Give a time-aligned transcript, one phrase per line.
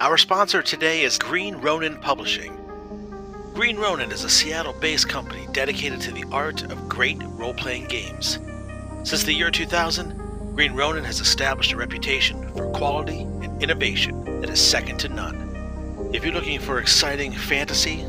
[0.00, 2.56] Our sponsor today is Green Ronin Publishing.
[3.52, 7.86] Green Ronin is a Seattle based company dedicated to the art of great role playing
[7.88, 8.38] games.
[9.02, 14.50] Since the year 2000, Green Ronin has established a reputation for quality and innovation that
[14.50, 16.10] is second to none.
[16.14, 18.04] If you're looking for exciting fantasy,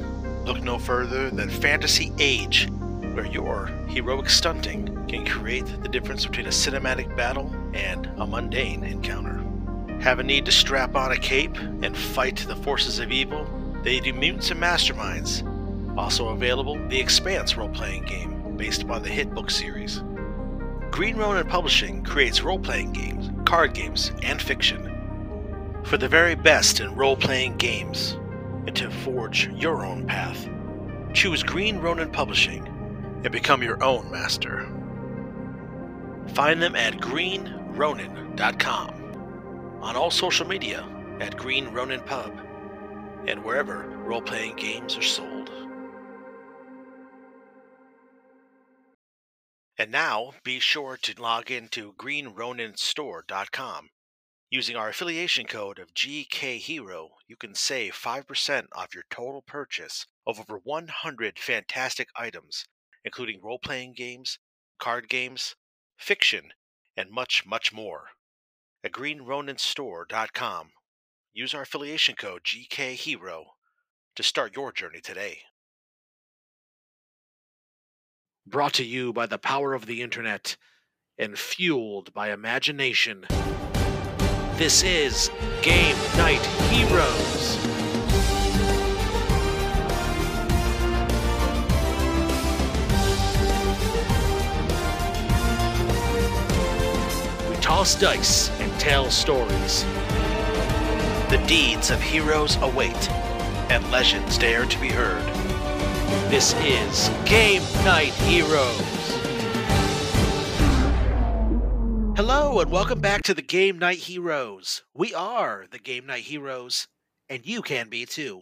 [0.45, 2.69] look no further than Fantasy Age,
[3.15, 8.83] where your heroic stunting can create the difference between a cinematic battle and a mundane
[8.83, 9.38] encounter.
[10.01, 13.45] Have a need to strap on a cape and fight the forces of evil?
[13.83, 15.45] They do Mutants and Masterminds.
[15.97, 20.01] Also available, the Expanse role playing game, based upon the hit book series.
[20.91, 24.85] Green Ronin Publishing creates role playing games, card games, and fiction.
[25.83, 28.17] For the very best in role playing games,
[28.67, 30.47] and to forge your own path,
[31.13, 32.65] choose Green Ronin Publishing
[33.23, 34.67] and become your own master.
[36.33, 38.98] Find them at greenronin.com,
[39.81, 40.87] on all social media
[41.19, 42.39] at Green Ronin Pub,
[43.27, 45.49] and wherever role playing games are sold.
[49.77, 53.89] And now be sure to log into greenroninstore.com.
[54.51, 60.39] Using our affiliation code of GKHero, you can save 5% off your total purchase of
[60.39, 62.65] over 100 fantastic items,
[63.05, 64.39] including role playing games,
[64.79, 65.55] card games,
[65.97, 66.51] fiction,
[66.97, 68.09] and much, much more.
[68.81, 70.69] At greenroninstore.com,
[71.33, 73.43] use our affiliation code GKHero
[74.15, 75.39] to start your journey today.
[78.47, 80.55] Brought to you by the power of the internet
[81.17, 83.25] and fueled by imagination.
[84.55, 85.29] This is
[85.61, 87.78] Game Knight Heroes.
[97.79, 99.85] Toss dice and tell stories.
[101.29, 103.09] The deeds of heroes await,
[103.71, 105.23] and legends dare to be heard.
[106.29, 108.81] This is Game Knight Heroes.
[112.17, 114.83] Hello, and welcome back to the Game Knight Heroes.
[114.93, 116.89] We are the Game Knight Heroes,
[117.29, 118.41] and you can be too.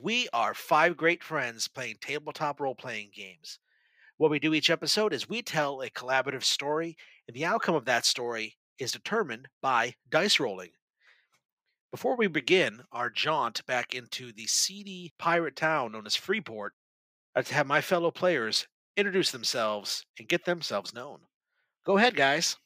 [0.00, 3.60] We are five great friends playing tabletop role playing games.
[4.16, 6.96] What we do each episode is we tell a collaborative story,
[7.32, 10.68] and the outcome of that story is determined by dice rolling.
[11.90, 16.74] Before we begin our jaunt back into the seedy pirate town known as Freeport,
[17.34, 18.66] I'd like to have my fellow players
[18.98, 21.20] introduce themselves and get themselves known.
[21.86, 22.58] Go ahead, guys.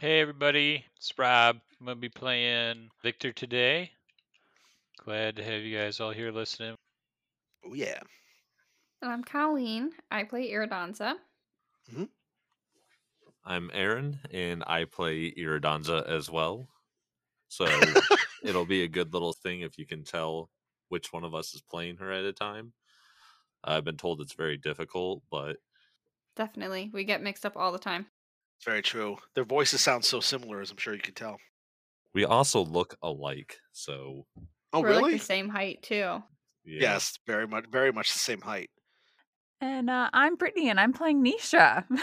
[0.00, 1.58] Hey everybody, it's Rob.
[1.78, 3.90] I'm gonna be playing Victor today.
[5.04, 6.76] Glad to have you guys all here listening.
[7.66, 8.00] Oh, yeah.
[9.02, 9.90] And I'm Colleen.
[10.10, 11.16] I play Iridansa.
[11.92, 12.04] Mm-hmm.
[13.44, 16.68] I'm Aaron, and I play Iridansa as well.
[17.48, 17.66] So
[18.42, 20.50] it'll be a good little thing if you can tell
[20.88, 22.72] which one of us is playing her at a time.
[23.64, 25.56] I've been told it's very difficult, but
[26.34, 26.90] Definitely.
[26.94, 28.06] We get mixed up all the time.
[28.58, 29.18] It's very true.
[29.34, 31.36] Their voices sound so similar, as I'm sure you can tell.
[32.14, 33.58] we also look alike.
[33.72, 34.26] So
[34.72, 35.02] Oh, We're really?
[35.12, 35.94] like the same height too.
[35.94, 36.22] yeah.
[36.64, 38.70] Yes, very much, very much the same height.
[39.60, 41.84] And uh, I'm Brittany, and I'm playing Nisha.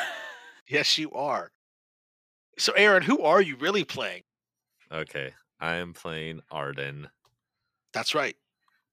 [0.69, 1.51] Yes, you are.
[2.59, 4.21] So, Aaron, who are you really playing?
[4.91, 7.09] Okay, I am playing Arden.
[7.91, 8.35] That's right.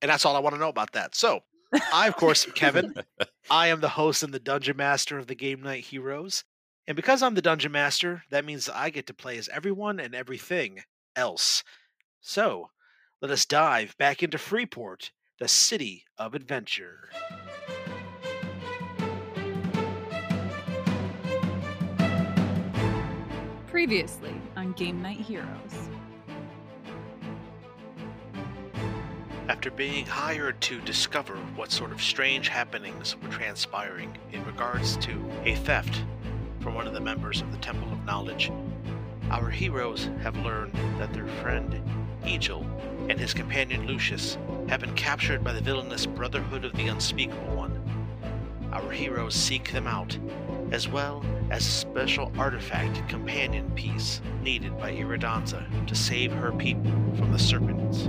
[0.01, 1.15] And that's all I want to know about that.
[1.15, 1.41] So,
[1.93, 2.95] I, of course, am Kevin.
[3.51, 6.45] I am the host and the dungeon master of the Game Knight Heroes.
[6.87, 10.15] And because I'm the dungeon master, that means I get to play as everyone and
[10.15, 10.83] everything
[11.15, 11.63] else.
[12.21, 12.71] So,
[13.21, 17.11] let us dive back into Freeport, the city of adventure.
[23.77, 25.91] Previously on Game Knight Heroes.
[29.51, 35.23] After being hired to discover what sort of strange happenings were transpiring in regards to
[35.45, 36.05] a theft
[36.61, 38.51] from one of the members of the Temple of Knowledge,
[39.31, 41.79] our heroes have learned that their friend
[42.27, 42.67] Egil
[43.11, 44.39] and his companion Lucius
[44.71, 47.79] have been captured by the villainous Brotherhood of the Unspeakable One.
[48.72, 50.17] Our heroes seek them out,
[50.72, 56.92] as well as a special artifact companion piece needed by Iridansa to save her people
[57.16, 58.09] from the serpents.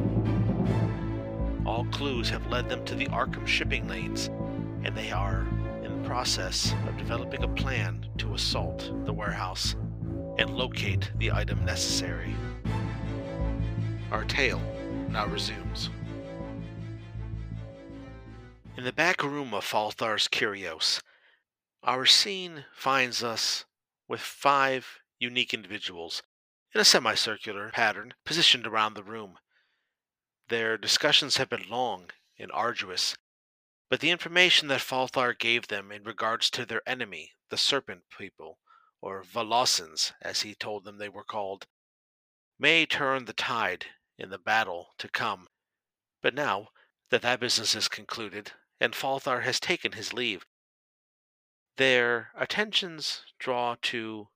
[1.65, 4.30] All clues have led them to the Arkham shipping lanes,
[4.83, 5.45] and they are
[5.83, 9.75] in the process of developing a plan to assault the warehouse
[10.38, 12.33] and locate the item necessary.
[14.12, 14.62] Our tale
[15.10, 15.89] now resumes.
[18.77, 21.01] In the back room of Falthar's Curios,
[21.88, 23.63] our scene finds us
[24.10, 26.22] with five unique individuals
[26.75, 29.38] in a semicircular pattern positioned around the room.
[30.50, 33.16] Their discussions have been long and arduous,
[33.89, 38.60] but the information that Falthar gave them in regards to their enemy, the Serpent People,
[39.00, 41.68] or Volosins, as he told them they were called,
[42.60, 43.86] may turn the tide
[44.18, 45.48] in the battle to come.
[46.22, 46.68] But now
[47.12, 48.51] that that business is concluded,
[48.81, 50.45] and Falthar has taken his leave,
[51.77, 54.27] their attentions draw to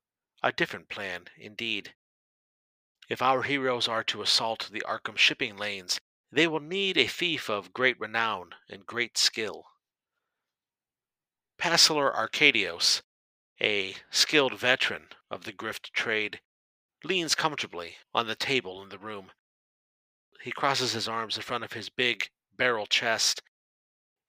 [0.42, 1.94] a different plan indeed.
[3.10, 6.00] If our heroes are to assault the Arkham shipping lanes,
[6.32, 9.66] they will need a thief of great renown and great skill.
[11.60, 13.02] Passalor Arcadios,
[13.60, 16.40] a skilled veteran of the grift trade,
[17.04, 19.32] leans comfortably on the table in the room.
[20.42, 23.44] He crosses his arms in front of his big barrel chest,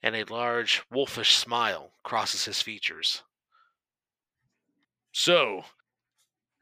[0.02, 3.22] and a large wolfish smile crosses his features.
[5.12, 5.64] So,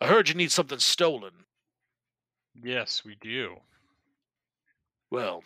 [0.01, 1.33] I heard you need something stolen.
[2.55, 3.57] Yes, we do.
[5.11, 5.45] Well,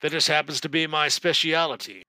[0.00, 2.02] that just happens to be my speciality.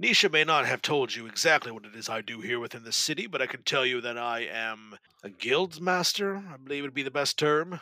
[0.00, 2.92] Nisha may not have told you exactly what it is I do here within the
[2.92, 6.94] city, but I can tell you that I am a guild master, I believe would
[6.94, 7.80] be the best term.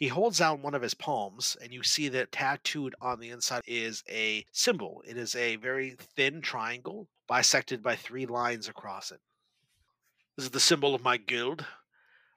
[0.00, 3.60] He holds out one of his palms, and you see that tattooed on the inside
[3.66, 5.02] is a symbol.
[5.06, 9.20] It is a very thin triangle, bisected by three lines across it.
[10.36, 11.66] This is the symbol of my guild,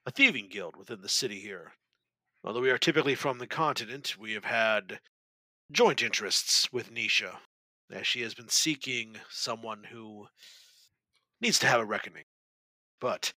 [0.04, 1.72] a thieving guild within the city here.
[2.44, 5.00] Although we are typically from the continent, we have had
[5.72, 7.38] joint interests with Nisha,
[7.90, 10.26] as she has been seeking someone who
[11.40, 12.24] needs to have a reckoning.
[13.00, 13.32] But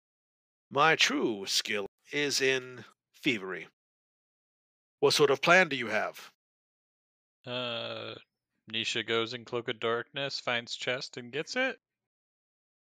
[0.70, 2.84] my true skill is in
[3.22, 3.68] thievery.
[5.00, 6.32] What sort of plan do you have?
[7.46, 8.14] Uh,
[8.72, 11.78] Nisha goes in Cloak of Darkness, finds chest, and gets it.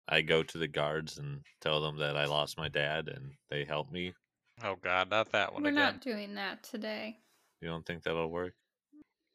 [0.08, 3.64] I go to the guards and tell them that I lost my dad and they
[3.64, 4.12] help me.
[4.62, 5.78] Oh God, not that one We're again.
[5.84, 7.16] not doing that today.
[7.60, 8.54] You don't think that'll work?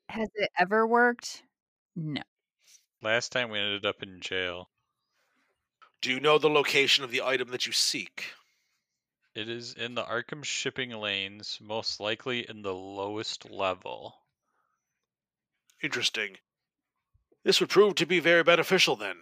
[0.09, 1.43] Has it ever worked?
[1.95, 2.21] No.
[3.01, 4.69] Last time we ended up in jail.
[6.01, 8.25] Do you know the location of the item that you seek?
[9.35, 14.15] It is in the Arkham shipping lanes, most likely in the lowest level.
[15.83, 16.37] Interesting.
[17.43, 19.21] This would prove to be very beneficial then.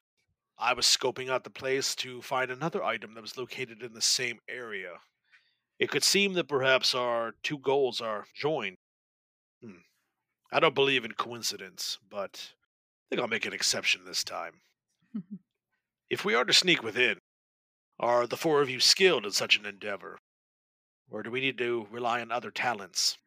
[0.55, 4.01] I was scoping out the place to find another item that was located in the
[4.01, 4.99] same area.
[5.79, 8.77] It could seem that perhaps our two goals are joined.
[9.63, 9.81] Hmm.
[10.51, 14.61] I don't believe in coincidence, but I think I'll make an exception this time.
[16.09, 17.17] If we are to sneak within,
[18.03, 20.19] are the four of you skilled in such an endeavor?
[21.09, 23.17] Or do we need to rely on other talents?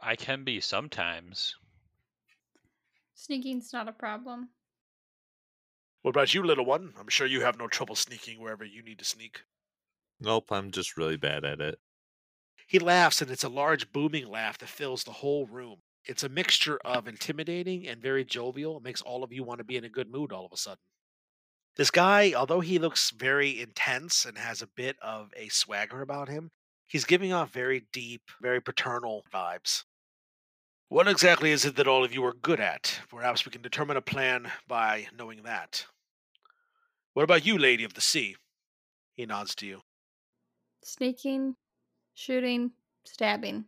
[0.00, 1.56] I can be sometimes.
[3.14, 4.50] Sneaking's not a problem.
[6.02, 6.94] What about you, little one?
[6.96, 9.42] I'm sure you have no trouble sneaking wherever you need to sneak.
[10.20, 11.80] Nope, I'm just really bad at it.
[12.68, 15.82] He laughs, and it's a large, booming laugh that fills the whole room.
[16.04, 18.76] It's a mixture of intimidating and very jovial.
[18.76, 20.56] It makes all of you want to be in a good mood all of a
[20.56, 20.78] sudden.
[21.76, 26.28] This guy, although he looks very intense and has a bit of a swagger about
[26.28, 26.50] him,
[26.86, 29.84] he's giving off very deep, very paternal vibes.
[30.88, 33.00] What exactly is it that all of you are good at?
[33.10, 35.84] Perhaps we can determine a plan by knowing that.
[37.12, 38.36] What about you, Lady of the Sea?
[39.14, 39.80] He nods to you.
[40.82, 41.56] Sneaking,
[42.14, 42.70] shooting,
[43.04, 43.64] stabbing.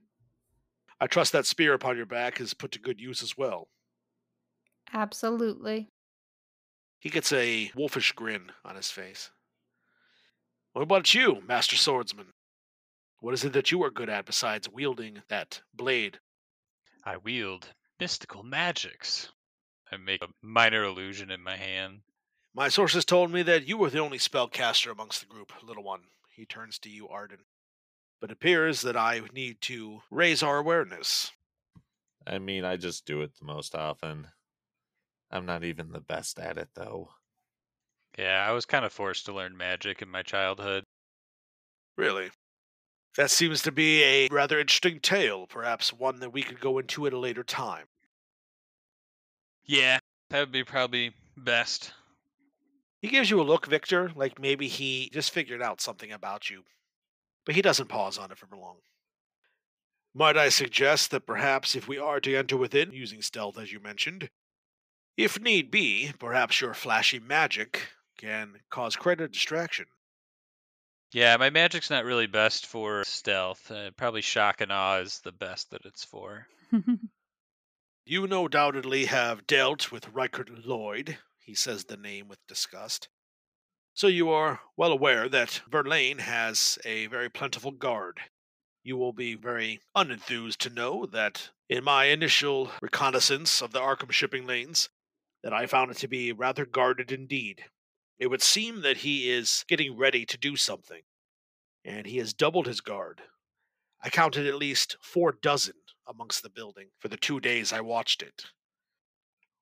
[1.00, 3.68] I trust that spear upon your back is put to good use as well.
[4.92, 5.90] Absolutely.
[6.99, 9.31] He gets a wolfish grin on his face.
[10.73, 12.33] What about you, Master Swordsman?
[13.21, 16.21] What is it that you are good at besides wielding that blade?
[17.05, 19.33] I wield mystical magics.
[19.90, 22.00] I make a minor illusion in my hand.
[22.55, 26.02] My sources told me that you were the only spellcaster amongst the group, little one.
[26.35, 27.38] He turns to you, Arden.
[28.21, 31.33] But it appears that I need to raise our awareness.
[32.26, 34.28] I mean, I just do it the most often.
[35.30, 37.11] I'm not even the best at it, though.
[38.18, 40.85] Yeah, I was kind of forced to learn magic in my childhood.
[41.97, 42.30] Really?
[43.16, 47.06] That seems to be a rather interesting tale, perhaps one that we could go into
[47.06, 47.87] at a later time.
[49.64, 49.99] Yeah,
[50.30, 51.92] that would be probably best.
[53.00, 56.62] He gives you a look, Victor, like maybe he just figured out something about you.
[57.44, 58.76] But he doesn't pause on it for long.
[60.14, 63.78] Might I suggest that perhaps if we are to enter within, using stealth as you
[63.78, 64.30] mentioned,
[65.18, 69.84] if need be, perhaps your flashy magic can cause quite a distraction.
[71.12, 73.70] Yeah, my magic's not really best for stealth.
[73.70, 76.46] Uh, probably shock and awe is the best that it's for.
[78.10, 83.10] You no doubtedly have dealt with Reichert Lloyd, he says the name with disgust.
[83.92, 88.20] So you are well aware that Verlaine has a very plentiful guard.
[88.82, 94.10] You will be very unenthused to know that in my initial reconnaissance of the Arkham
[94.10, 94.88] shipping lanes,
[95.42, 97.64] that I found it to be rather guarded indeed.
[98.18, 101.02] It would seem that he is getting ready to do something,
[101.85, 103.23] and he has doubled his guard.
[104.02, 105.75] I counted at least four dozen
[106.07, 108.47] amongst the building for the two days I watched it.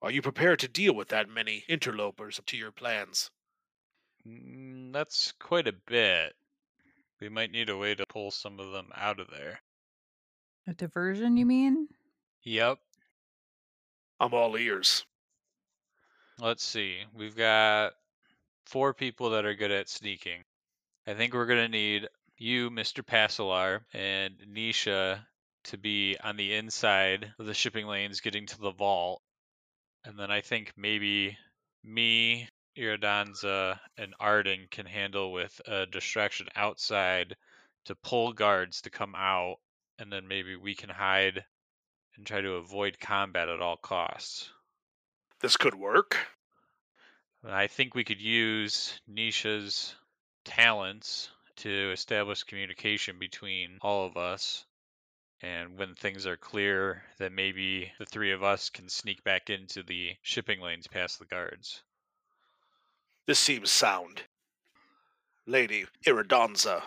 [0.03, 3.31] Are you prepared to deal with that many interlopers to your plans?
[4.27, 6.35] Mm, that's quite a bit.
[7.21, 9.61] We might need a way to pull some of them out of there.
[10.67, 11.89] A diversion, you mean?
[12.43, 12.79] Yep.
[14.21, 15.07] I'm all ears.
[16.39, 16.99] Let's see.
[17.15, 17.95] We've got
[18.67, 20.45] four people that are good at sneaking.
[21.07, 23.03] I think we're going to need you, Mr.
[23.03, 25.25] Passalor, and Nisha
[25.65, 29.23] to be on the inside of the shipping lanes getting to the vault.
[30.05, 31.39] And then I think maybe
[31.83, 37.35] me, Iridansa, and Arden can handle with a distraction outside
[37.87, 39.57] to pull guards to come out.
[39.99, 41.43] And then maybe we can hide
[42.17, 44.51] and try to avoid combat at all costs.
[45.41, 46.17] This could work.
[47.45, 49.95] I think we could use Nisha's
[50.45, 54.65] talents to establish communication between all of us.
[55.43, 59.83] And when things are clear, then maybe the three of us can sneak back into
[59.83, 61.83] the shipping lanes past the guards.
[63.27, 64.23] This seems sound.
[65.47, 66.83] Lady Iridansa,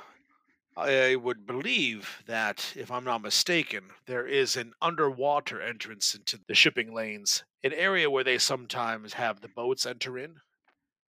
[0.79, 6.55] I would believe that, if I'm not mistaken, there is an underwater entrance into the
[6.55, 10.41] shipping lanes, an area where they sometimes have the boats enter in.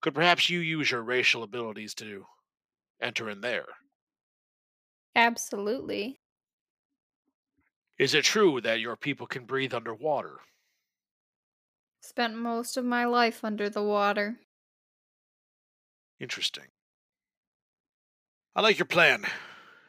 [0.02, 2.28] Could perhaps you use your racial abilities to
[3.02, 3.68] enter in there?
[5.16, 6.22] Absolutely.
[7.98, 10.40] Is it true that your people can breathe underwater?
[12.00, 14.40] Spent most of my life under the water.
[16.20, 16.72] Interesting.
[18.56, 19.26] I like your plan,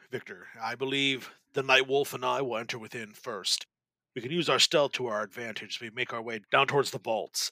[0.09, 0.47] Victor.
[0.61, 3.65] I believe the Night Wolf and I will enter within first.
[4.15, 6.91] We can use our stealth to our advantage as we make our way down towards
[6.91, 7.51] the vaults.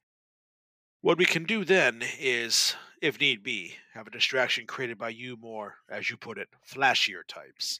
[1.02, 5.38] What we can do then is, if need be, have a distraction created by you
[5.38, 7.80] more, as you put it, flashier types.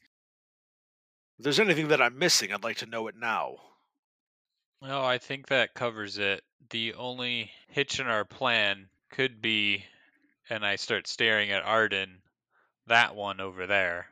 [1.40, 3.56] If there's anything that I'm missing, I'd like to know it now.
[4.82, 6.44] No, I think that covers it.
[6.70, 9.86] The only hitch in our plan could be,
[10.50, 12.22] and I start staring at Arden,
[12.88, 14.08] that one over there.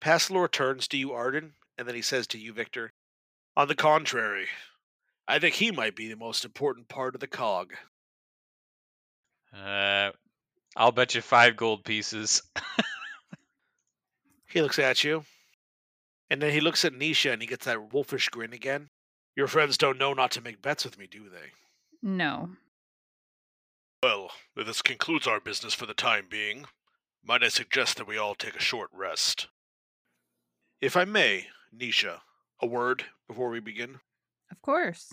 [0.00, 2.92] Passalor turns to you, Arden, and then he says to you, Victor,
[3.56, 4.46] On the contrary,
[5.26, 7.74] I think he might be the most important part of the cog.
[9.52, 10.10] Uh,
[10.76, 12.42] I'll bet you five gold pieces.
[14.48, 15.24] He looks at you,
[16.30, 18.88] and then he looks at Nisha and he gets that wolfish grin again.
[19.36, 21.52] Your friends don't know not to make bets with me, do they?
[22.02, 22.50] No.
[24.02, 26.64] Well, this concludes our business for the time being,
[27.22, 29.48] might I suggest that we all take a short rest?
[30.80, 32.20] If I may, Nisha,
[32.60, 33.98] a word before we begin.
[34.50, 35.12] Of course.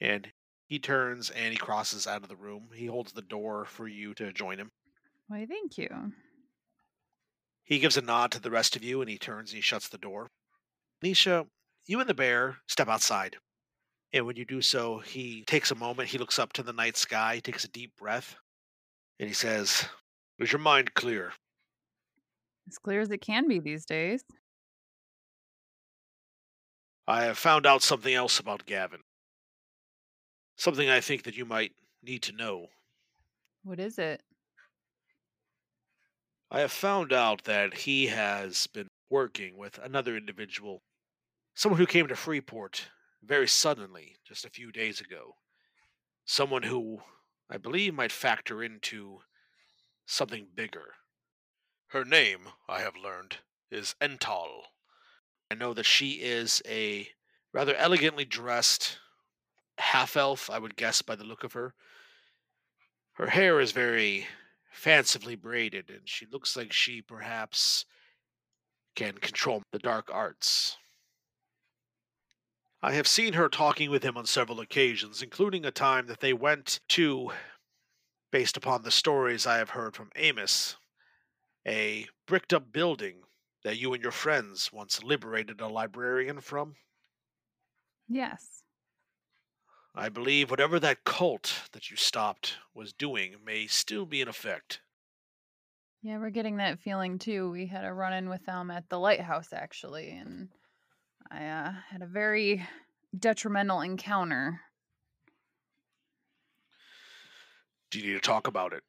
[0.00, 0.28] And
[0.66, 2.70] he turns and he crosses out of the room.
[2.74, 4.72] He holds the door for you to join him.
[5.28, 6.12] Why, thank you.
[7.62, 9.88] He gives a nod to the rest of you and he turns and he shuts
[9.88, 10.30] the door.
[11.02, 11.46] Nisha,
[11.86, 13.36] you and the bear step outside.
[14.12, 16.96] And when you do so, he takes a moment, he looks up to the night
[16.96, 18.36] sky, he takes a deep breath,
[19.18, 19.86] and he says,
[20.38, 21.32] Is your mind clear?
[22.68, 24.24] As clear as it can be these days.
[27.06, 29.00] I have found out something else about Gavin.
[30.56, 32.68] Something I think that you might need to know.
[33.62, 34.22] What is it?
[36.50, 40.82] I have found out that he has been working with another individual,
[41.54, 42.88] someone who came to Freeport
[43.22, 45.36] very suddenly just a few days ago.
[46.24, 47.00] Someone who
[47.50, 49.20] I believe might factor into
[50.06, 50.94] something bigger.
[51.94, 53.36] Her name, I have learned,
[53.70, 54.64] is Ental.
[55.48, 57.08] I know that she is a
[57.52, 58.98] rather elegantly dressed
[59.78, 61.72] half elf, I would guess by the look of her.
[63.12, 64.26] Her hair is very
[64.72, 67.84] fancifully braided, and she looks like she perhaps
[68.96, 70.76] can control the dark arts.
[72.82, 76.32] I have seen her talking with him on several occasions, including a time that they
[76.32, 77.30] went to,
[78.32, 80.74] based upon the stories I have heard from Amos,
[81.66, 83.22] a bricked up building
[83.64, 86.76] that you and your friends once liberated a librarian from.
[88.08, 88.62] Yes.
[89.94, 94.80] I believe whatever that cult that you stopped was doing may still be in effect.
[96.02, 97.50] Yeah, we're getting that feeling too.
[97.50, 100.48] We had a run in with them at the lighthouse actually, and
[101.30, 102.66] I uh, had a very
[103.18, 104.60] detrimental encounter.
[107.90, 108.82] Do you need to talk about it?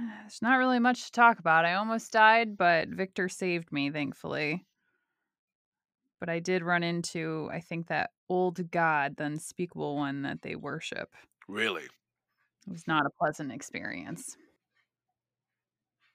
[0.20, 1.64] There's not really much to talk about.
[1.64, 4.64] I almost died, but Victor saved me, thankfully.
[6.18, 10.54] But I did run into, I think, that old god, the unspeakable one that they
[10.54, 11.14] worship.
[11.48, 11.84] Really?
[11.84, 14.36] It was not a pleasant experience.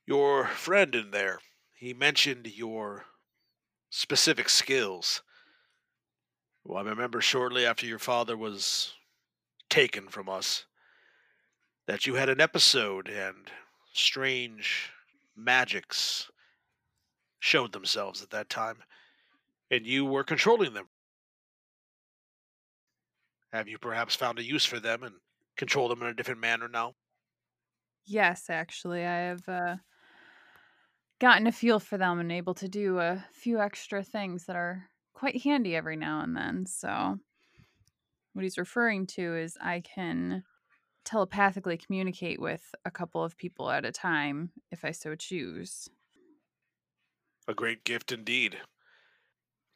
[0.06, 1.40] Your friend in there,
[1.74, 3.06] he mentioned your
[3.90, 5.24] specific skills.
[6.64, 8.94] Well, I remember shortly after your father was
[9.70, 10.66] taken from us
[11.88, 13.52] that you had an episode and
[13.96, 14.92] strange
[15.36, 16.30] magics
[17.40, 18.84] showed themselves at that time,
[19.72, 20.90] and you were controlling them.
[23.52, 25.20] Have you perhaps found a use for them and
[25.56, 26.96] control them in a different manner now?
[28.06, 29.78] Yes, actually, I have uh,
[31.20, 34.90] gotten a feel for them and able to do a few extra things that are
[35.14, 36.66] quite handy every now and then.
[36.66, 37.20] So,
[38.34, 40.44] what he's referring to is I can
[41.06, 45.88] telepathically communicate with a couple of people at a time if I so choose.
[47.48, 48.58] A great gift indeed.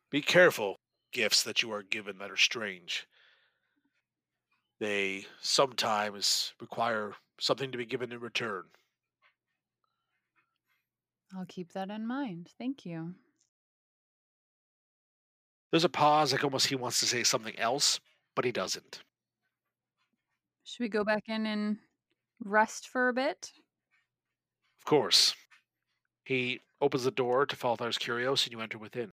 [0.10, 0.76] Be careful,
[1.12, 3.08] gifts that you are given that are strange.
[4.80, 8.64] They sometimes require something to be given in return.
[11.36, 12.50] I'll keep that in mind.
[12.58, 13.14] Thank you.
[15.70, 18.00] There's a pause, like almost he wants to say something else,
[18.36, 19.04] but he doesn't.
[20.70, 21.78] Should we go back in and
[22.44, 23.52] rest for a bit?
[24.80, 25.34] Of course.
[26.24, 29.12] He opens the door to Falthar's Curios, and you enter within.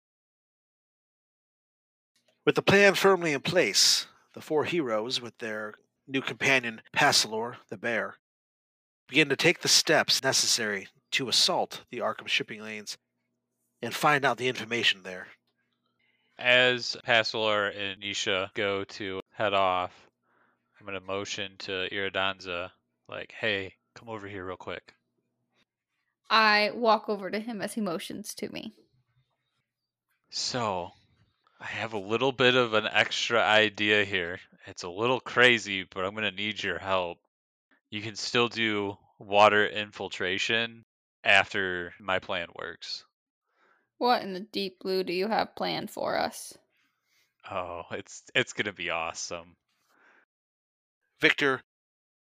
[2.45, 5.75] With the plan firmly in place, the four heroes, with their
[6.07, 8.19] new companion Passalor, the bear,
[9.09, 12.99] begin to take the steps necessary to assault the Arkham shipping lanes
[13.81, 15.29] and find out the information there.
[16.39, 20.07] As Passalor and Nisha go to head off,
[20.87, 22.71] I'm to motion to Iridansa,
[23.09, 24.95] like, hey, come over here real quick.
[26.31, 28.73] I walk over to him as he motions to me.
[30.31, 30.93] So,
[31.61, 34.39] I have a little bit of an extra idea here.
[34.67, 37.19] It's a little crazy, but I'm going to need your help.
[37.91, 40.85] You can still do water infiltration
[41.25, 43.05] after my plan works.
[43.99, 46.57] What in the deep blue do you have planned for us?
[47.51, 49.57] Oh, it's it's going to be awesome.
[51.21, 51.63] Victor,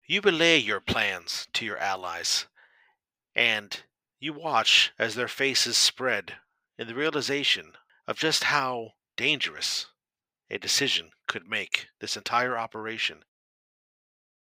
[0.05, 2.47] you relay your plans to your allies,
[3.33, 3.83] and
[4.19, 6.37] you watch as their faces spread
[6.77, 7.73] in the realization
[8.07, 9.87] of just how dangerous
[10.49, 13.23] a decision could make this entire operation.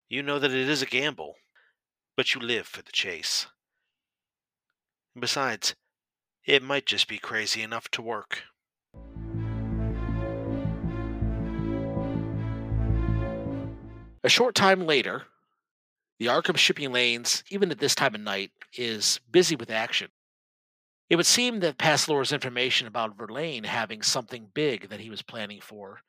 [0.07, 1.35] You know that it is a gamble,
[2.15, 3.47] but you live for the chase.
[5.19, 5.75] Besides,
[6.45, 8.43] it might just be crazy enough to work.
[14.27, 15.23] A short time later,
[16.19, 20.09] the Arkham shipping lanes, even at this time of night, is busy with action.
[21.09, 25.61] It would seem that Passalor's information about Verlaine having something big that he was planning
[25.61, 26.01] for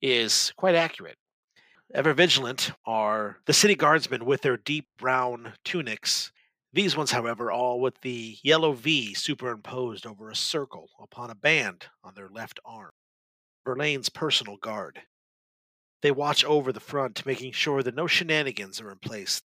[0.00, 1.18] is quite accurate.
[1.92, 6.30] Ever vigilant are the city guardsmen with their deep brown tunics.
[6.72, 11.86] These ones, however, all with the yellow V superimposed over a circle upon a band
[12.04, 12.92] on their left arm.
[13.66, 15.00] Verlaine's personal guard.
[16.04, 19.40] They watch over the front, making sure that no shenanigans are in place.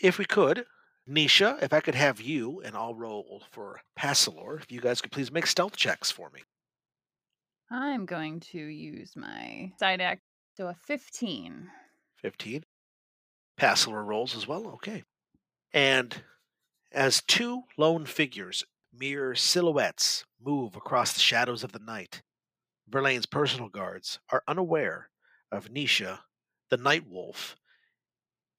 [0.00, 0.66] If we could,
[1.08, 5.12] Nisha, if I could have you, and I'll roll for Passalor, if you guys could
[5.12, 6.40] please make stealth checks for me.
[7.70, 10.18] I'm going to use my psi knack.
[10.56, 11.68] So a 15.
[12.16, 12.64] 15.
[13.56, 14.66] Passalor rolls as well.
[14.70, 15.04] Okay.
[15.72, 16.24] And
[16.90, 22.22] as two lone figures, mere silhouettes, move across the shadows of the night,
[22.88, 25.09] Verlaine's personal guards are unaware
[25.50, 26.20] of Nisha,
[26.68, 27.56] the Night Wolf,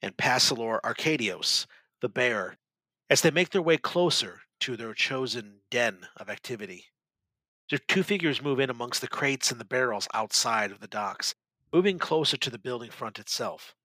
[0.01, 1.67] and Passalor Arcadios,
[2.01, 2.57] the bear,
[3.09, 6.85] as they make their way closer to their chosen den of activity.
[7.69, 11.35] The two figures move in amongst the crates and the barrels outside of the docks,
[11.71, 13.75] moving closer to the building front itself.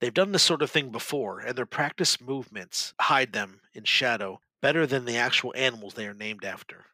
[0.00, 4.40] They've done this sort of thing before, and their practice movements hide them in shadow
[4.60, 6.86] better than the actual animals they are named after.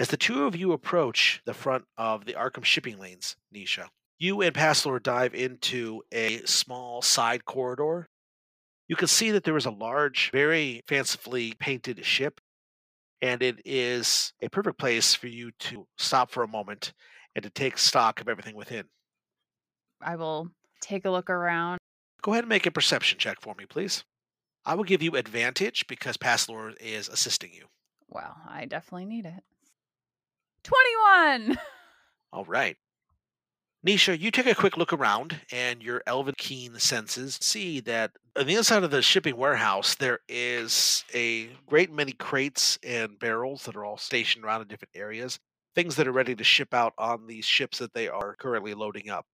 [0.00, 4.40] As the two of you approach the front of the Arkham shipping lanes, Nisha, you
[4.40, 8.08] and Passalor dive into a small side corridor.
[8.88, 12.40] You can see that there is a large, very fancifully painted ship,
[13.20, 16.94] and it is a perfect place for you to stop for a moment
[17.36, 18.86] and to take stock of everything within.
[20.00, 20.48] I will
[20.80, 21.78] take a look around.
[22.22, 24.02] Go ahead and make a perception check for me, please.
[24.64, 27.66] I will give you advantage because Passalor is assisting you.
[28.08, 29.44] Well, I definitely need it.
[30.62, 31.58] 21!
[32.32, 32.76] All right.
[33.86, 38.46] Nisha, you take a quick look around, and your elven keen senses see that on
[38.46, 43.76] the inside of the shipping warehouse, there is a great many crates and barrels that
[43.76, 45.38] are all stationed around in different areas,
[45.74, 49.08] things that are ready to ship out on these ships that they are currently loading
[49.08, 49.24] up.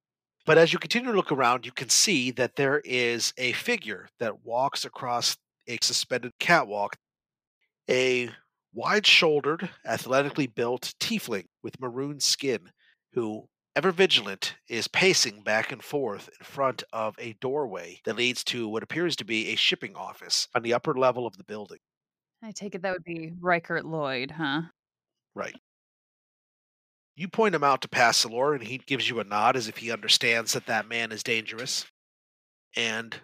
[0.47, 4.09] But as you continue to look around, you can see that there is a figure
[4.21, 5.37] that walks across
[5.67, 6.97] a suspended catwalk.
[7.91, 8.31] A
[8.73, 12.71] wide shouldered, athletically built tiefling with maroon skin
[13.13, 18.43] who ever vigilant, is pacing back and forth in front of a doorway that leads
[18.43, 21.79] to what appears to be a shipping office on the upper level of the building.
[22.43, 24.63] I take it that would be Reichert Lloyd, huh?
[25.35, 25.55] Right.
[27.17, 29.91] You point him out to Passalor, and he gives you a nod as if he
[29.91, 31.87] understands that that man is dangerous.
[32.77, 33.15] And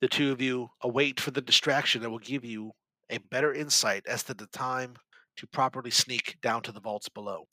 [0.00, 2.72] the two of you await for the distraction that will give you
[3.10, 4.94] a better insight as to the time
[5.36, 7.46] to properly sneak down to the vaults below.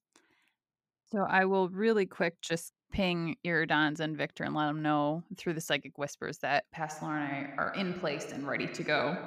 [1.09, 5.53] So I will really quick just ping Iridons and Victor and let them know through
[5.53, 9.17] the psychic whispers that Pastor and I are in place and ready to go.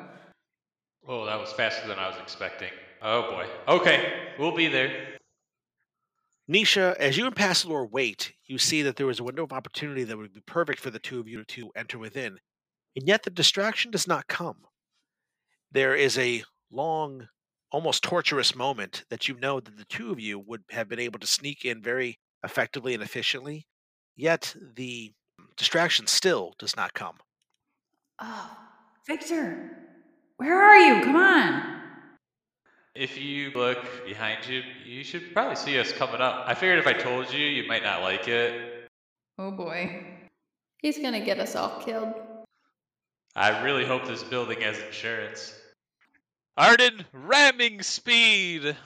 [1.08, 2.70] Oh, that was faster than I was expecting.
[3.02, 3.46] Oh boy.
[3.68, 4.92] Okay, we'll be there.
[6.50, 10.04] Nisha, as you and Passalor wait, you see that there is a window of opportunity
[10.04, 12.38] that would be perfect for the two of you to enter within.
[12.96, 14.56] And yet the distraction does not come.
[15.72, 17.28] There is a long
[17.70, 21.20] almost torturous moment that you know that the two of you would have been able
[21.20, 23.66] to sneak in very effectively and efficiently,
[24.16, 25.12] yet the
[25.56, 27.16] distraction still does not come.
[28.18, 28.56] Oh,
[29.06, 29.70] Victor,
[30.36, 31.04] where are you?
[31.04, 31.80] Come on.
[32.96, 36.44] If you look behind you, you should probably see us coming up.
[36.46, 38.88] I figured if I told you, you might not like it.
[39.38, 40.04] Oh boy.
[40.78, 42.14] He's gonna get us all killed.
[43.36, 45.54] I really hope this building has insurance.
[46.56, 48.76] Arden, ramming speed.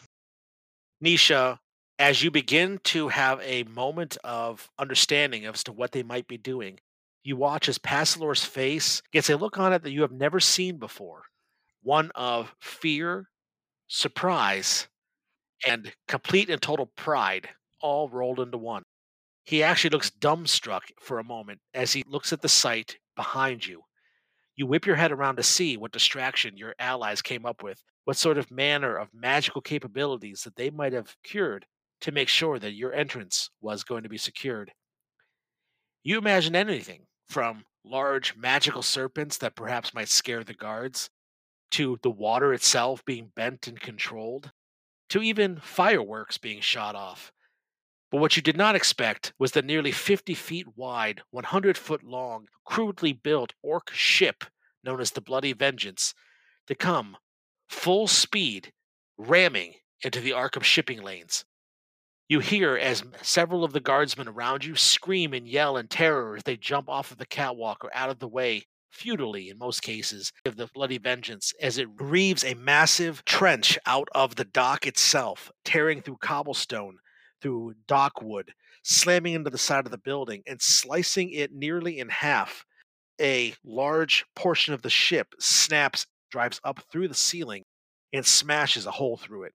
[1.02, 1.58] Nisha,
[1.98, 6.36] as you begin to have a moment of understanding as to what they might be
[6.36, 6.78] doing,
[7.22, 10.78] you watch as Passalor's face gets a look on it that you have never seen
[10.78, 11.22] before
[11.82, 13.28] one of fear,
[13.88, 14.88] surprise,
[15.66, 17.48] and complete and total pride,
[17.80, 18.82] all rolled into one.
[19.44, 23.82] He actually looks dumbstruck for a moment as he looks at the sight behind you
[24.56, 28.16] you whip your head around to see what distraction your allies came up with, what
[28.16, 31.66] sort of manner of magical capabilities that they might have cured
[32.00, 34.72] to make sure that your entrance was going to be secured.
[36.02, 41.10] You imagine anything from large magical serpents that perhaps might scare the guards,
[41.70, 44.52] to the water itself being bent and controlled,
[45.08, 47.32] to even fireworks being shot off.
[48.14, 52.46] But what you did not expect was the nearly 50 feet wide, 100 foot long,
[52.64, 54.44] crudely built orc ship
[54.84, 56.14] known as the Bloody Vengeance
[56.68, 57.16] to come
[57.68, 58.72] full speed,
[59.18, 59.74] ramming
[60.04, 61.44] into the Arkham shipping lanes.
[62.28, 66.44] You hear as several of the guardsmen around you scream and yell in terror as
[66.44, 70.32] they jump off of the catwalk or out of the way, futilely in most cases,
[70.46, 75.50] of the Bloody Vengeance as it reaves a massive trench out of the dock itself,
[75.64, 76.98] tearing through cobblestone
[77.40, 82.64] through dockwood, slamming into the side of the building and slicing it nearly in half.
[83.20, 87.62] A large portion of the ship snaps, drives up through the ceiling,
[88.12, 89.52] and smashes a hole through it.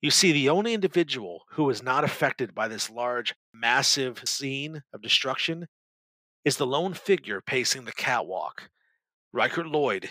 [0.00, 5.02] You see, the only individual who is not affected by this large, massive scene of
[5.02, 5.66] destruction
[6.44, 8.70] is the lone figure pacing the catwalk,
[9.32, 10.10] Reichert Lloyd,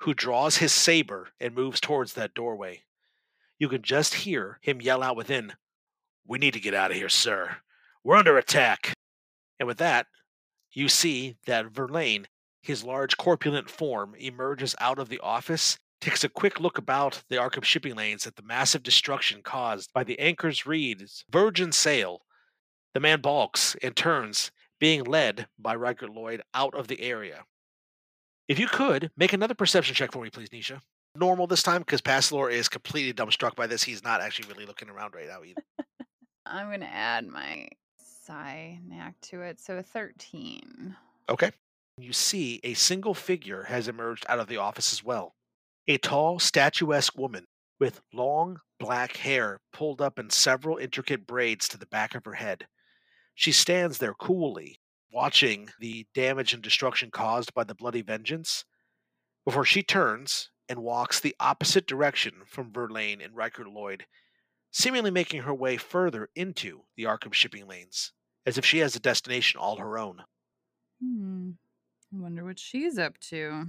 [0.00, 2.82] who draws his saber and moves towards that doorway.
[3.58, 5.52] You can just hear him yell out within,
[6.26, 7.56] we need to get out of here, sir.
[8.04, 8.92] We're under attack.
[9.58, 10.06] And with that,
[10.72, 12.26] you see that Verlaine,
[12.62, 17.36] his large corpulent form, emerges out of the office, takes a quick look about the
[17.36, 22.20] Arkham shipping lanes at the massive destruction caused by the Anchor's Reed's virgin sail.
[22.92, 27.44] The man balks and turns, being led by Riker Lloyd out of the area.
[28.48, 30.80] If you could, make another perception check for me, please, Nisha.
[31.14, 33.82] Normal this time, because Passalor is completely dumbstruck by this.
[33.82, 35.85] He's not actually really looking around right now either.
[36.46, 39.60] I'm going to add my psi knack to it.
[39.60, 40.96] So 13.
[41.28, 41.50] Okay.
[41.98, 45.34] You see a single figure has emerged out of the office as well.
[45.88, 47.46] A tall, statuesque woman
[47.78, 52.34] with long black hair pulled up in several intricate braids to the back of her
[52.34, 52.66] head.
[53.34, 54.80] She stands there coolly,
[55.12, 58.64] watching the damage and destruction caused by the bloody vengeance,
[59.44, 64.04] before she turns and walks the opposite direction from Verlaine and Riker Lloyd
[64.76, 68.12] seemingly making her way further into the Arkham shipping lanes,
[68.44, 70.22] as if she has a destination all her own.
[71.02, 71.52] Hmm.
[72.12, 73.66] I wonder what she's up to.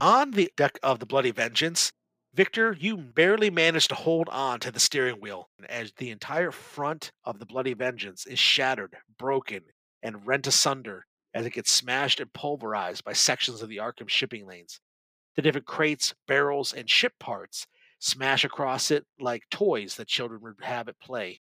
[0.00, 1.92] On the deck of the Bloody Vengeance,
[2.34, 7.12] Victor, you barely manage to hold on to the steering wheel as the entire front
[7.24, 9.60] of the Bloody Vengeance is shattered, broken,
[10.02, 14.44] and rent asunder as it gets smashed and pulverized by sections of the Arkham shipping
[14.44, 14.80] lanes.
[15.36, 17.68] The different crates, barrels, and ship parts
[18.04, 21.40] smash across it like toys that children would have at play.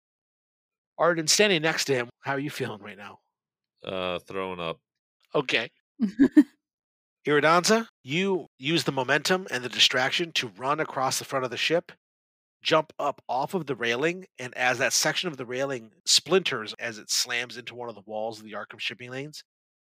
[0.97, 3.17] Arden, standing next to him, how are you feeling right now?
[3.83, 4.77] Uh, throwing up.
[5.33, 5.71] Okay.
[7.27, 11.57] Iridansa, you use the momentum and the distraction to run across the front of the
[11.57, 11.91] ship,
[12.61, 16.99] jump up off of the railing, and as that section of the railing splinters as
[16.99, 19.43] it slams into one of the walls of the Arkham shipping lanes,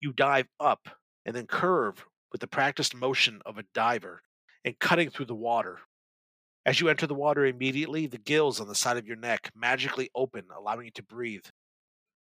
[0.00, 0.88] you dive up
[1.24, 4.22] and then curve with the practiced motion of a diver
[4.64, 5.78] and cutting through the water.
[6.66, 10.10] As you enter the water immediately, the gills on the side of your neck magically
[10.16, 11.44] open, allowing you to breathe.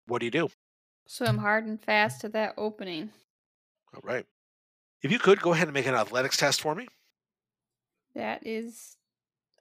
[0.07, 0.49] What do you do?
[1.07, 3.11] Swim hard and fast to that opening.
[3.93, 4.25] All right.
[5.03, 6.87] If you could, go ahead and make an athletics test for me.
[8.15, 8.97] That is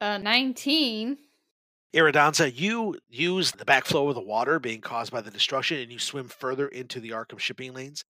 [0.00, 1.18] uh 19.
[1.94, 5.98] Iridansa, you use the backflow of the water being caused by the destruction and you
[5.98, 8.04] swim further into the Arkham shipping lanes.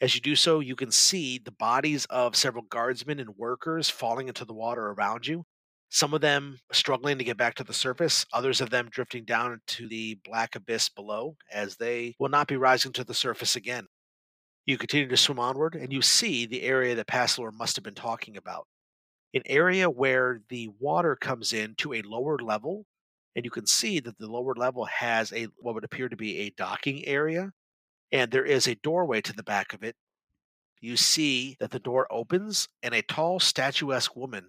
[0.00, 4.26] As you do so, you can see the bodies of several guardsmen and workers falling
[4.26, 5.44] into the water around you.
[5.90, 9.54] Some of them struggling to get back to the surface, others of them drifting down
[9.54, 13.86] into the black abyss below, as they will not be rising to the surface again.
[14.66, 17.94] You continue to swim onward, and you see the area that Passalor must have been
[17.94, 18.66] talking about.
[19.32, 22.84] An area where the water comes in to a lower level,
[23.34, 26.38] and you can see that the lower level has a what would appear to be
[26.40, 27.52] a docking area,
[28.12, 29.96] and there is a doorway to the back of it.
[30.82, 34.48] You see that the door opens, and a tall, statuesque woman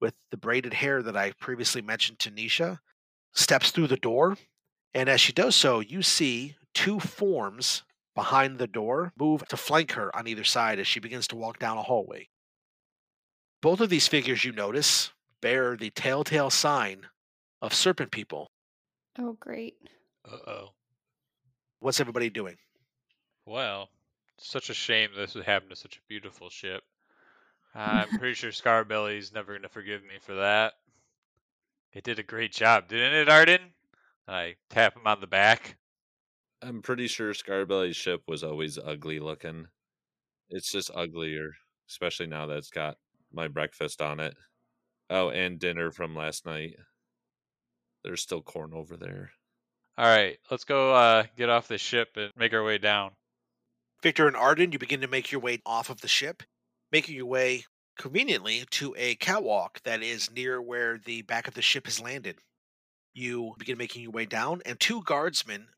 [0.00, 2.78] with the braided hair that I previously mentioned to Nisha
[3.34, 4.36] steps through the door.
[4.94, 7.84] And as she does so, you see two forms
[8.14, 11.58] behind the door move to flank her on either side as she begins to walk
[11.58, 12.28] down a hallway.
[13.60, 17.06] Both of these figures you notice bear the telltale sign
[17.60, 18.50] of serpent people.
[19.18, 19.76] Oh, great.
[20.24, 20.68] Uh oh.
[21.80, 22.56] What's everybody doing?
[23.46, 23.88] Well,
[24.38, 26.82] such a shame this would happen to such a beautiful ship.
[27.78, 30.72] I'm pretty sure Scarbelly's never going to forgive me for that.
[31.92, 33.60] It did a great job, didn't it, Arden?
[34.26, 35.76] I tap him on the back.
[36.60, 39.68] I'm pretty sure Scarbelly's ship was always ugly looking.
[40.50, 41.52] It's just uglier,
[41.88, 42.96] especially now that it's got
[43.32, 44.34] my breakfast on it.
[45.08, 46.74] Oh, and dinner from last night.
[48.02, 49.30] There's still corn over there.
[49.96, 53.12] All right, let's go uh, get off the ship and make our way down.
[54.02, 56.42] Victor and Arden, you begin to make your way off of the ship,
[56.92, 57.64] making your way
[57.98, 62.36] conveniently to a catwalk that is near where the back of the ship has landed.
[63.14, 65.68] You begin making your way down, and two guardsmen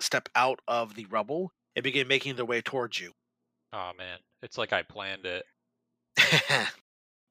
[0.00, 3.12] step out of the rubble and begin making their way towards you.
[3.72, 5.44] Oh man, it's like I planned it.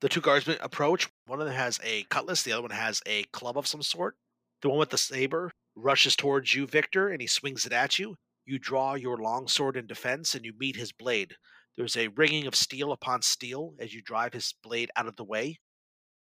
[0.02, 1.10] the two guardsmen approach.
[1.28, 4.16] One of them has a cutlass, the other one has a club of some sort.
[4.62, 8.16] The one with the saber rushes towards you, Victor, and he swings it at you.
[8.46, 11.36] You draw your long sword in defense and you meet his blade.
[11.78, 15.24] There's a ringing of steel upon steel as you drive his blade out of the
[15.24, 15.60] way.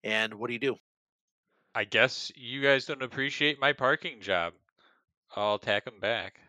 [0.04, 0.76] And what do you do?
[1.74, 4.54] I guess you guys don't appreciate my parking job.
[5.36, 6.40] I'll tack him back.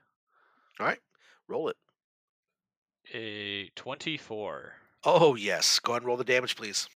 [0.79, 0.99] All right,
[1.47, 1.77] roll it.
[3.13, 4.73] A 24.
[5.03, 5.79] Oh, yes.
[5.79, 6.87] Go ahead and roll the damage, please.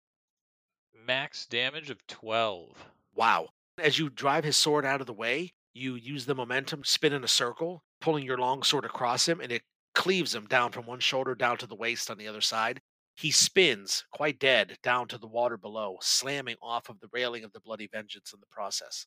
[1.07, 2.71] Max damage of 12.
[3.15, 3.49] Wow.
[3.79, 7.25] As you drive his sword out of the way, you use the momentum, spin in
[7.25, 9.63] a circle, pulling your long sword across him, and it
[9.95, 12.81] cleaves him down from one shoulder down to the waist on the other side.
[13.15, 17.53] He spins, quite dead, down to the water below, slamming off of the railing of
[17.53, 19.07] the Bloody Vengeance in the process.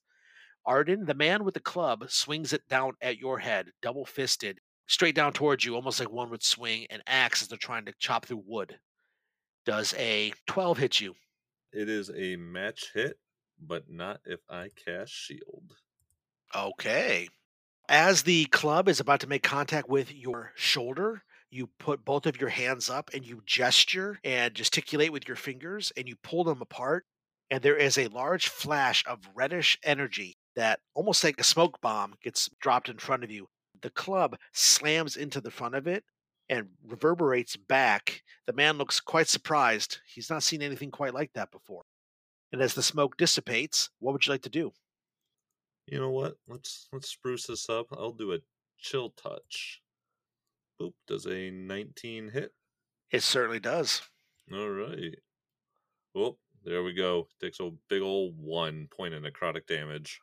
[0.65, 5.15] Arden, the man with the club, swings it down at your head, double fisted, straight
[5.15, 8.26] down towards you, almost like one would swing an axe as they're trying to chop
[8.26, 8.80] through wood.
[9.65, 11.15] Does a 12 hit you?
[11.73, 13.19] It is a match hit,
[13.60, 15.76] but not if I cast shield.
[16.56, 17.28] Okay.
[17.89, 22.39] As the club is about to make contact with your shoulder, you put both of
[22.39, 26.62] your hands up and you gesture and gesticulate with your fingers and you pull them
[26.62, 27.06] apart.
[27.50, 32.15] And there is a large flash of reddish energy that almost like a smoke bomb
[32.21, 33.47] gets dropped in front of you.
[33.82, 36.04] The club slams into the front of it
[36.50, 38.21] and reverberates back.
[38.47, 40.00] The man looks quite surprised.
[40.06, 41.84] He's not seen anything quite like that before.
[42.52, 44.73] And as the smoke dissipates, what would you like to do?
[45.88, 46.36] You know what?
[46.47, 47.88] Let's let's spruce this up.
[47.91, 48.39] I'll do a
[48.78, 49.82] chill touch.
[50.80, 50.93] Boop.
[51.08, 52.52] Does a 19 hit?
[53.12, 54.02] It certainly does.
[54.54, 55.15] All right.
[56.13, 57.28] Well, there we go.
[57.41, 60.19] Takes a big old one point of necrotic damage.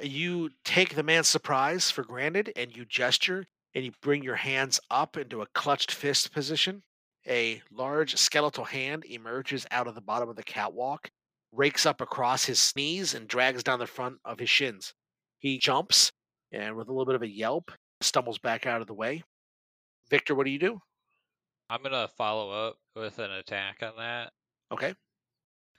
[0.00, 4.80] You take the man's surprise for granted and you gesture and you bring your hands
[4.90, 6.82] up into a clutched fist position.
[7.28, 11.10] A large skeletal hand emerges out of the bottom of the catwalk,
[11.56, 14.94] rakes up across his knees and drags down the front of his shins.
[15.38, 16.12] He jumps
[16.52, 19.22] and, with a little bit of a yelp, stumbles back out of the way.
[20.10, 20.80] Victor, what do you do?
[21.68, 24.32] I'm gonna follow up with an attack on that.
[24.70, 24.94] Okay,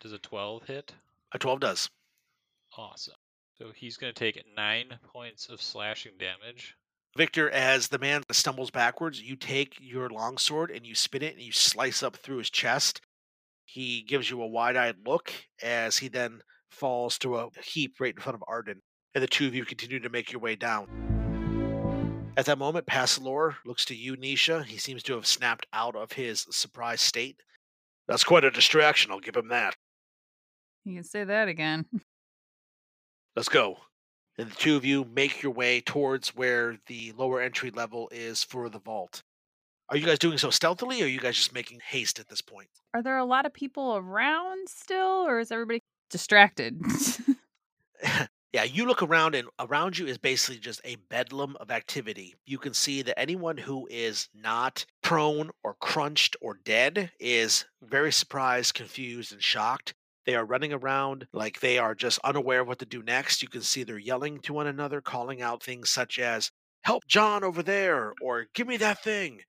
[0.02, 0.94] Does a 12 hit?
[1.34, 1.90] a 12 does.
[2.78, 3.16] Awesome.
[3.58, 6.76] So he's gonna take nine points of slashing damage.
[7.16, 11.42] Victor, as the man stumbles backwards, you take your longsword and you spin it and
[11.42, 13.02] you slice up through his chest.
[13.68, 18.16] He gives you a wide eyed look as he then falls to a heap right
[18.16, 18.82] in front of Arden.
[19.14, 20.88] And the two of you continue to make your way down.
[22.38, 24.64] At that moment, Passalor looks to you, Nisha.
[24.64, 27.42] He seems to have snapped out of his surprised state.
[28.08, 29.76] That's quite a distraction, I'll give him that.
[30.86, 31.86] You can say that again.
[33.36, 33.78] Let's go.
[34.38, 38.44] And the two of you make your way towards where the lower entry level is
[38.44, 39.24] for the vault.
[39.90, 42.42] Are you guys doing so stealthily, or are you guys just making haste at this
[42.42, 42.68] point?
[42.94, 46.82] Are there a lot of people around still, or is everybody distracted?
[48.54, 52.36] yeah, you look around, and around you is basically just a bedlam of activity.
[52.46, 58.12] You can see that anyone who is not prone or crunched or dead is very
[58.12, 59.94] surprised, confused, and shocked.
[60.26, 63.42] They are running around like they are just unaware of what to do next.
[63.42, 67.44] You can see they're yelling to one another, calling out things such as, Help John
[67.44, 69.42] over there, or Give me that thing,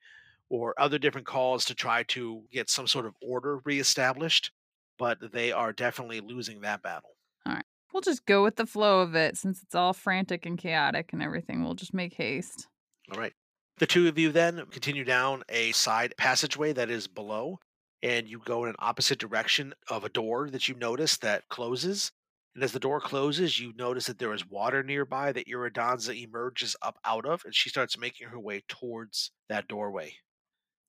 [0.51, 4.51] or other different calls to try to get some sort of order reestablished.
[4.99, 7.11] But they are definitely losing that battle.
[7.47, 7.65] All right.
[7.93, 11.23] We'll just go with the flow of it since it's all frantic and chaotic and
[11.23, 11.63] everything.
[11.63, 12.67] We'll just make haste.
[13.13, 13.33] All right.
[13.79, 17.61] The two of you then continue down a side passageway that is below,
[18.03, 22.11] and you go in an opposite direction of a door that you notice that closes.
[22.57, 26.75] And as the door closes, you notice that there is water nearby that Iridansa emerges
[26.83, 30.15] up out of, and she starts making her way towards that doorway.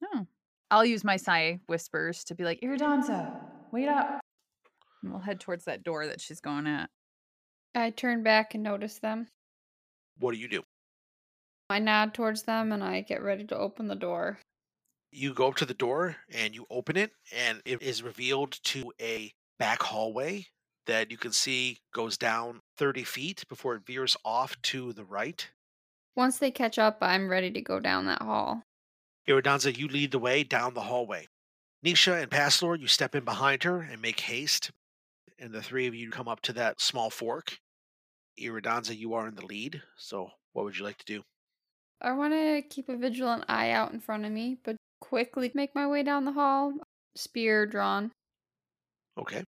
[0.03, 0.25] Oh.
[0.71, 3.33] I'll use my Psy whispers to be like, Iridansa,
[3.71, 4.19] wait up.
[5.01, 6.89] And we'll head towards that door that she's going at.
[7.75, 9.27] I turn back and notice them.
[10.19, 10.63] What do you do?
[11.69, 14.39] I nod towards them and I get ready to open the door.
[15.12, 18.91] You go up to the door and you open it, and it is revealed to
[19.01, 20.45] a back hallway
[20.85, 25.49] that you can see goes down 30 feet before it veers off to the right.
[26.15, 28.63] Once they catch up, I'm ready to go down that hall.
[29.30, 31.28] Iridansa, you lead the way down the hallway.
[31.86, 34.72] Nisha and Passalor, you step in behind her and make haste,
[35.38, 37.60] and the three of you come up to that small fork.
[38.39, 41.24] Iridansa, you are in the lead, so what would you like to do?
[42.02, 45.76] I want to keep a vigilant eye out in front of me, but quickly make
[45.76, 46.74] my way down the hall,
[47.15, 48.12] spear drawn.
[49.18, 49.44] Okay.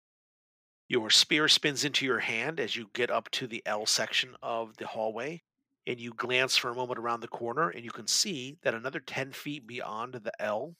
[0.88, 4.76] Your spear spins into your hand as you get up to the L section of
[4.76, 5.42] the hallway,
[5.86, 9.00] and you glance for a moment around the corner, and you can see that another
[9.00, 10.76] 10 feet beyond the L,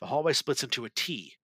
[0.00, 1.34] the hallway splits into a T.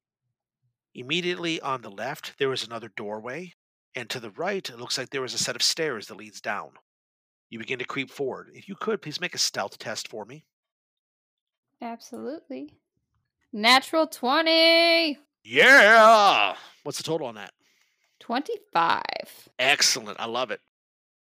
[0.95, 3.55] Immediately on the left, there is another doorway,
[3.95, 6.41] and to the right, it looks like there is a set of stairs that leads
[6.41, 6.73] down.
[7.51, 8.51] You begin to creep forward.
[8.55, 10.45] If you could, please make a stealth test for me.
[11.83, 12.75] Absolutely.
[13.53, 15.19] Natural 20!
[15.45, 16.55] Yeah!
[16.85, 17.53] What's the total on that?
[18.21, 19.03] 25.
[19.59, 20.19] Excellent.
[20.21, 20.61] I love it.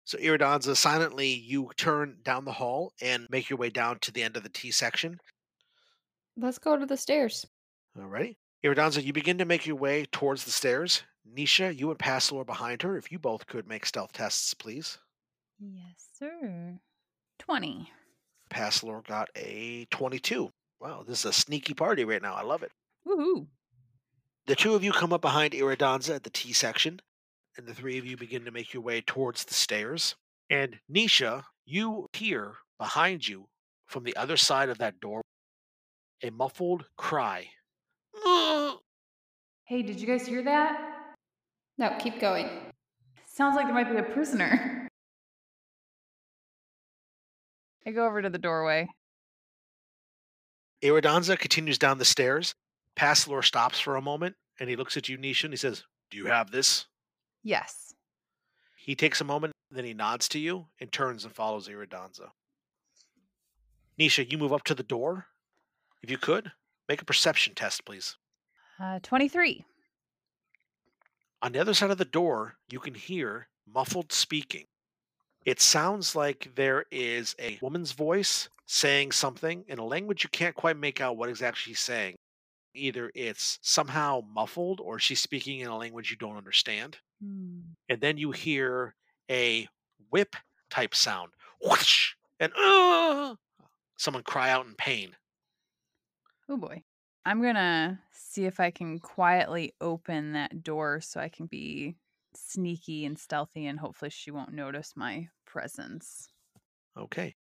[0.05, 4.21] So, Iridansa, silently, you turn down the hall and make your way down to the
[4.21, 5.19] end of the T section.
[6.37, 7.47] Let's go to the stairs.
[7.97, 8.37] All right.
[8.63, 11.03] Iridansa, you begin to make your way towards the stairs.
[11.35, 12.97] Nisha, you and Passalor behind her.
[12.97, 14.99] If you both could make stealth tests, please.
[15.59, 16.79] Yes, sir.
[17.39, 17.91] 20.
[18.49, 20.51] Passalor got a 22.
[20.79, 22.35] Wow, this is a sneaky party right now.
[22.35, 22.71] I love it.
[23.07, 23.47] Woohoo.
[24.45, 27.01] The two of you come up behind Iridansa at the T section,
[27.57, 30.15] and the three of you begin to make your way towards the stairs.
[30.49, 33.47] And Nisha, you hear behind you
[33.87, 35.21] from the other side of that door
[36.23, 37.49] a muffled cry.
[39.65, 41.15] Hey, did you guys hear that?
[41.77, 42.49] No, keep going.
[43.27, 44.87] Sounds like there might be a prisoner.
[47.85, 48.87] I go over to the doorway.
[50.83, 52.53] Iridansa continues down the stairs.
[52.95, 56.17] Passalor stops for a moment and he looks at you, Nisha, and he says, Do
[56.17, 56.85] you have this?
[57.45, 57.93] Yes.
[58.75, 62.29] He takes a moment, then he nods to you and turns and follows Iridansa.
[63.99, 65.27] Nisha, you move up to the door.
[66.01, 66.52] If you could,
[66.89, 68.17] make a perception test, please.
[68.81, 69.63] Uh, 23.
[71.43, 74.65] On the other side of the door, you can hear muffled speaking.
[75.46, 80.56] It sounds like there is a woman's voice saying something in a language you can't
[80.56, 82.15] quite make out what exactly she's saying.
[82.73, 86.98] Either it's somehow muffled or she's speaking in a language you don't understand.
[87.21, 87.61] Hmm.
[87.89, 88.95] And then you hear
[89.29, 89.67] a
[90.09, 90.35] whip
[90.69, 91.31] type sound.
[91.61, 92.13] Whoosh!
[92.39, 93.35] And uh,
[93.97, 95.15] someone cry out in pain.
[96.49, 96.83] Oh boy.
[97.25, 101.95] I'm gonna see if I can quietly open that door so I can be
[102.35, 106.27] sneaky and stealthy and hopefully she won't notice my presence.
[106.97, 107.35] Okay.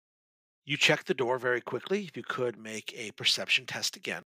[0.65, 2.05] You check the door very quickly.
[2.05, 4.24] If you could make a perception test again.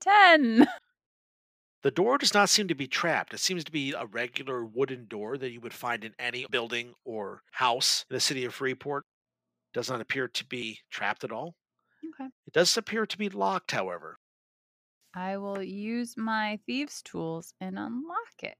[0.00, 0.66] 10.
[1.84, 3.34] The door does not seem to be trapped.
[3.34, 6.94] It seems to be a regular wooden door that you would find in any building
[7.04, 9.04] or house in the city of Freeport.
[9.74, 11.56] Does not appear to be trapped at all.
[12.08, 12.30] Okay.
[12.46, 14.16] It does appear to be locked, however.
[15.12, 18.56] I will use my thieves tools and unlock it.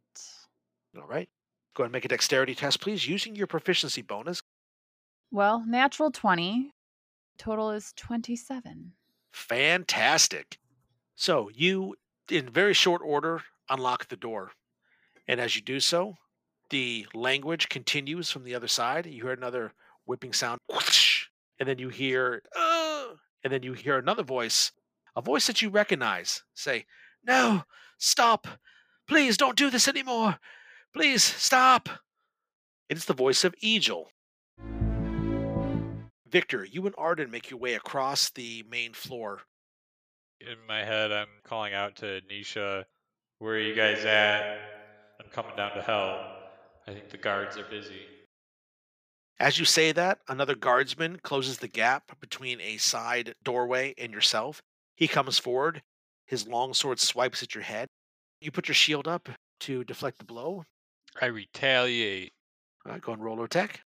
[0.95, 1.31] All right.
[1.75, 4.43] Go ahead and make a dexterity test, please, using your proficiency bonus.
[5.31, 6.73] Well, natural 20.
[7.39, 8.93] Total is 27.
[9.33, 10.59] Fantastic.
[11.17, 11.95] So you,
[12.31, 14.53] in very short order, unlock the door.
[15.27, 16.17] And as you do so,
[16.71, 19.07] the language continues from the other side.
[19.07, 19.73] You hear another
[20.07, 20.61] whipping sound,
[21.59, 24.73] and then you hear, "Uh," and then you hear another voice,
[25.17, 26.87] a voice that you recognize, say,
[27.23, 27.65] No,
[27.99, 28.47] stop.
[29.07, 30.39] Please don't do this anymore.
[30.93, 31.89] Please stop.
[32.89, 34.11] It's the voice of Egil.
[36.27, 39.43] Victor, you and Arden make your way across the main floor.
[40.47, 42.85] In my head, I'm calling out to Nisha,
[43.39, 44.61] "Where are you guys at?
[45.19, 46.21] I'm coming down to help.
[46.87, 48.07] I think the guards are busy."
[49.39, 54.63] As you say that, another guardsman closes the gap between a side doorway and yourself.
[54.95, 55.83] He comes forward.
[56.27, 57.89] His long sword swipes at your head.
[58.41, 59.31] You put your shield up
[59.61, 60.67] to deflect the blow.
[61.21, 62.35] I retaliate.
[62.85, 63.83] All right, go and roll attack.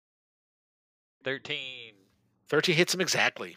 [1.24, 1.94] Thirteen.
[2.48, 3.56] 13 hits him exactly.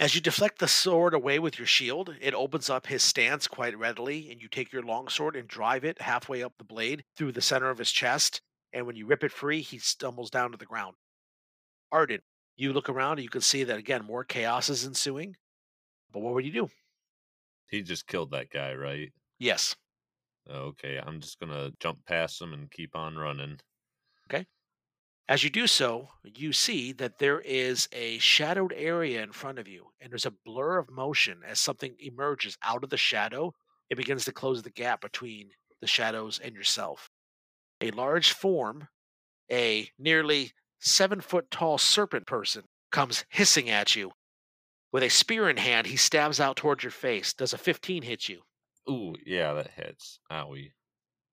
[0.00, 3.78] As you deflect the sword away with your shield, it opens up his stance quite
[3.78, 7.40] readily, and you take your longsword and drive it halfway up the blade through the
[7.40, 8.42] center of his chest.
[8.72, 10.96] And when you rip it free, he stumbles down to the ground.
[11.92, 12.22] Arden,
[12.56, 15.36] you look around and you can see that again, more chaos is ensuing.
[16.12, 16.70] But what would you do?
[17.70, 19.12] He just killed that guy, right?
[19.38, 19.76] Yes.
[20.50, 23.58] Okay, I'm just gonna jump past him and keep on running.
[25.26, 29.66] As you do so, you see that there is a shadowed area in front of
[29.66, 33.54] you, and there's a blur of motion as something emerges out of the shadow.
[33.88, 37.10] It begins to close the gap between the shadows and yourself.
[37.80, 38.88] A large form,
[39.50, 44.12] a nearly seven foot tall serpent person, comes hissing at you.
[44.92, 47.32] With a spear in hand, he stabs out towards your face.
[47.32, 48.42] Does a 15 hit you?
[48.90, 50.20] Ooh, yeah, that hits.
[50.30, 50.72] Owie.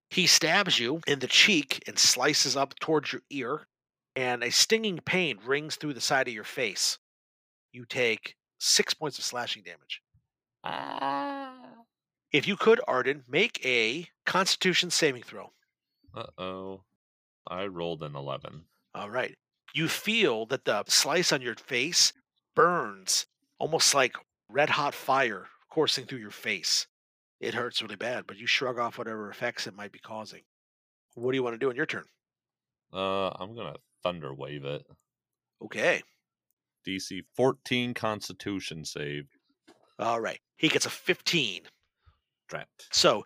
[0.10, 3.68] He stabs you in the cheek and slices up towards your ear,
[4.16, 6.98] and a stinging pain rings through the side of your face.
[7.72, 10.02] You take six points of slashing damage.
[10.64, 11.54] Ah.
[12.32, 15.52] If you could, Arden, make a Constitution saving throw.
[16.14, 16.82] Uh oh.
[17.48, 18.64] I rolled an 11.
[18.94, 19.36] All right.
[19.74, 22.14] You feel that the slice on your face
[22.56, 23.26] burns
[23.58, 24.16] almost like
[24.50, 26.88] red hot fire coursing through your face.
[27.40, 30.42] It hurts really bad, but you shrug off whatever effects it might be causing.
[31.16, 32.06] What do you want to do on your turn?
[32.94, 34.84] Uh, I'm gonna thunder wave it.
[35.64, 36.02] Okay.
[36.88, 39.28] DC 14 Constitution save.
[40.00, 40.40] All right.
[40.58, 41.64] He gets a 15.
[42.50, 42.88] Trapped.
[42.92, 43.24] So,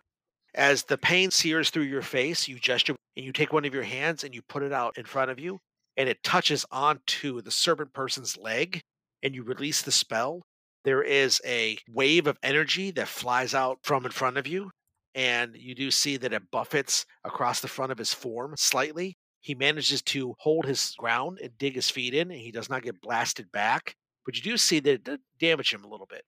[0.54, 3.82] as the pain sears through your face, you gesture and you take one of your
[3.82, 5.58] hands and you put it out in front of you,
[5.96, 8.80] and it touches onto the serpent person's leg,
[9.22, 10.42] and you release the spell.
[10.84, 14.70] There is a wave of energy that flies out from in front of you,
[15.14, 19.16] and you do see that it buffets across the front of his form slightly.
[19.40, 22.82] He manages to hold his ground and dig his feet in, and he does not
[22.82, 23.96] get blasted back.
[24.24, 26.24] But you do see that it did damage him a little bit.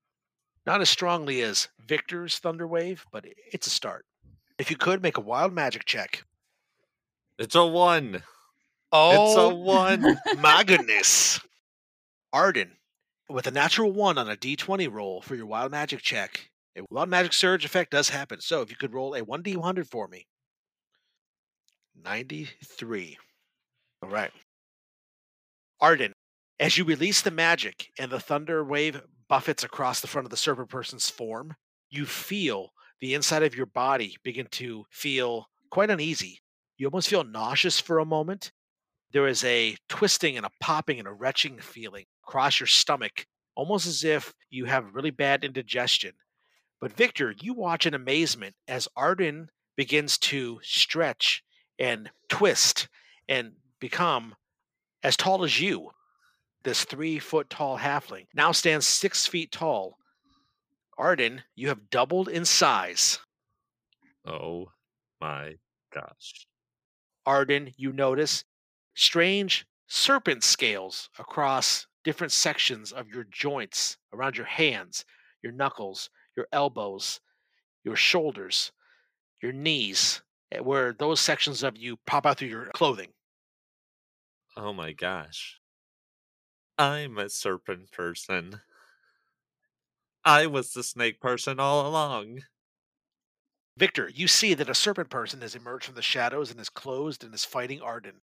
[0.67, 4.05] Not as strongly as Victor's Thunderwave, but it's a start.
[4.59, 6.25] If you could make a wild magic check.
[7.39, 8.23] It's a one.
[8.93, 10.19] Oh, it's a oh, one.
[10.39, 11.41] my goodness.
[12.33, 12.73] Arden,
[13.29, 17.09] with a natural one on a d20 roll for your wild magic check, a wild
[17.09, 18.41] magic surge effect does happen.
[18.41, 20.27] So if you could roll a 1d100 for me.
[22.05, 23.19] 93.
[24.03, 24.31] All right.
[25.81, 26.13] Arden,
[26.61, 30.37] as you release the magic and the thunder wave buffets across the front of the
[30.37, 31.55] serpent person's form,
[31.91, 32.71] you feel
[33.01, 36.41] the inside of your body begin to feel quite uneasy.
[36.77, 38.53] You almost feel nauseous for a moment.
[39.13, 43.87] There is a twisting and a popping and a retching feeling across your stomach, almost
[43.87, 46.13] as if you have really bad indigestion.
[46.81, 51.43] But Victor, you watch in amazement as Arden begins to stretch
[51.79, 52.89] and twist
[53.29, 54.35] and become
[55.03, 55.91] as tall as you.
[56.65, 59.97] This three foot tall halfling now stands six feet tall.
[60.99, 63.21] Arden, you have doubled in size.
[64.27, 64.67] oh
[65.21, 65.55] my
[65.95, 66.47] gosh.
[67.25, 68.45] Arden, you notice
[68.95, 75.05] strange serpent scales across different sections of your joints, around your hands,
[75.43, 77.21] your knuckles, your elbows,
[77.85, 78.73] your shoulders,
[79.43, 80.23] your knees,
[80.53, 83.13] Eh, where those sections of you pop out through your clothing.
[84.57, 85.61] Oh my gosh.
[86.79, 88.61] I'm a serpent person.
[90.25, 92.41] I was the snake person all along.
[93.77, 97.23] Victor, you see that a serpent person has emerged from the shadows and is closed
[97.23, 98.21] and is fighting Arden.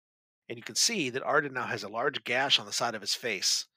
[0.48, 3.02] And you can see that Arden now has a large gash on the side of
[3.02, 3.68] his face.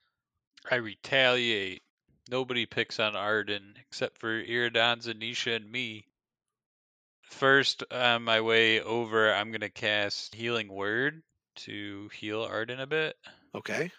[0.70, 1.82] I retaliate.
[2.30, 6.06] Nobody picks on Arden except for Iridansa, Nisha, and me.
[7.30, 11.22] First, on my way over, I'm going to cast Healing Word
[11.56, 13.16] to heal Arden a bit.
[13.54, 13.90] Okay.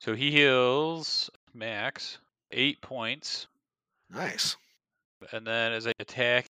[0.00, 2.18] So he heals max
[2.50, 3.46] eight points.
[4.08, 4.56] Nice.
[5.32, 6.46] And then as I attack,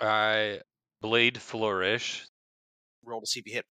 [0.00, 0.60] I
[1.00, 2.26] Blade Flourish.
[3.04, 3.66] Roll to see if you hit.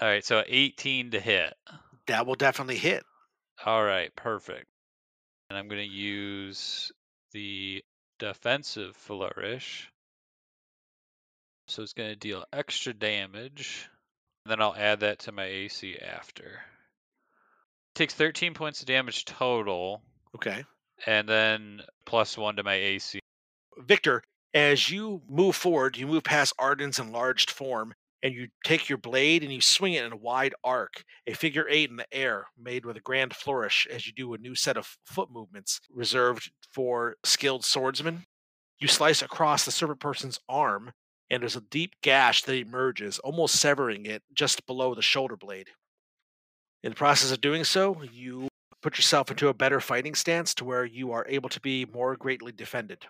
[0.00, 1.54] All right, so 18 to hit.
[2.06, 3.04] That will definitely hit.
[3.64, 4.66] All right, perfect.
[5.48, 6.90] And I'm going to use
[7.32, 7.82] the
[8.20, 9.90] defensive flourish.
[11.66, 13.88] So it's going to deal extra damage.
[14.44, 16.60] And then I'll add that to my AC after.
[17.94, 20.00] Takes 13 points of damage total,
[20.36, 20.64] Okay.
[21.06, 23.18] and then plus one to my AC.
[23.78, 24.22] Victor,
[24.54, 27.92] as you move forward, you move past Arden's enlarged form,
[28.22, 31.66] and you take your blade and you swing it in a wide arc, a figure
[31.68, 34.76] eight in the air, made with a grand flourish as you do a new set
[34.76, 38.24] of foot movements reserved for skilled swordsmen.
[38.78, 40.92] You slice across the serpent person's arm,
[41.30, 45.68] and there's a deep gash that emerges, almost severing it just below the shoulder blade.
[46.82, 48.48] In the process of doing so, you
[48.82, 52.16] put yourself into a better fighting stance to where you are able to be more
[52.16, 53.04] greatly defended.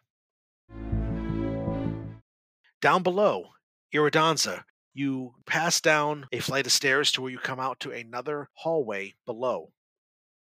[2.83, 3.51] Down below,
[3.95, 8.49] Iridansa, you pass down a flight of stairs to where you come out to another
[8.55, 9.73] hallway below.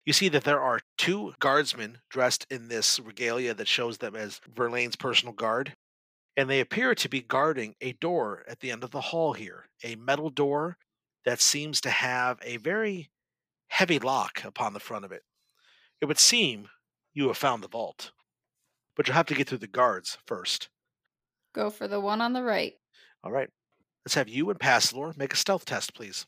[0.05, 4.39] You see that there are two guardsmen dressed in this regalia that shows them as
[4.55, 5.75] Verlaine's personal guard,
[6.37, 9.65] and they appear to be guarding a door at the end of the hall here,
[9.83, 10.77] a metal door
[11.25, 13.09] that seems to have a very
[13.67, 15.23] heavy lock upon the front of it.
[15.99, 16.69] It would seem
[17.13, 18.11] you have found the vault,
[18.95, 20.69] but you'll have to get through the guards first.
[21.53, 22.75] Go for the one on the right.
[23.23, 23.49] All right.
[24.07, 26.25] Let's have you and Passalor make a stealth test, please.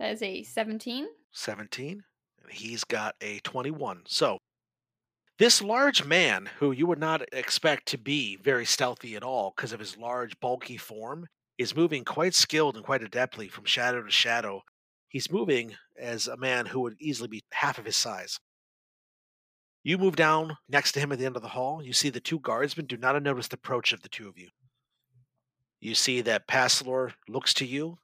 [0.00, 1.06] That is a 17.
[1.30, 2.02] 17.
[2.42, 4.02] And he's got a 21.
[4.08, 4.38] So,
[5.38, 9.72] this large man, who you would not expect to be very stealthy at all because
[9.72, 14.10] of his large, bulky form, is moving quite skilled and quite adeptly from shadow to
[14.10, 14.60] shadow.
[15.08, 18.40] He's moving as a man who would easily be half of his size.
[19.84, 21.84] You move down next to him at the end of the hall.
[21.84, 24.48] You see the two guardsmen do not notice the approach of the two of you.
[25.84, 27.98] You see that Passalor looks to you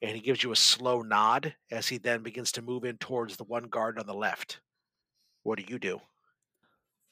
[0.00, 3.36] and he gives you a slow nod as he then begins to move in towards
[3.36, 4.60] the one guard on the left.
[5.42, 6.00] What do you do?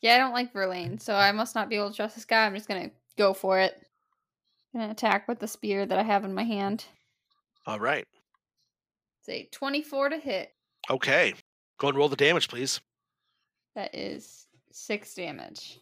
[0.01, 2.47] Yeah, I don't like Verlaine, so I must not be able to trust this guy.
[2.47, 3.79] I'm just gonna go for it.
[4.73, 6.87] Gonna attack with the spear that I have in my hand.
[7.67, 8.07] All right.
[9.21, 10.55] Say 24 to hit.
[10.89, 11.35] Okay.
[11.77, 12.81] Go and roll the damage, please.
[13.75, 15.79] That is six damage.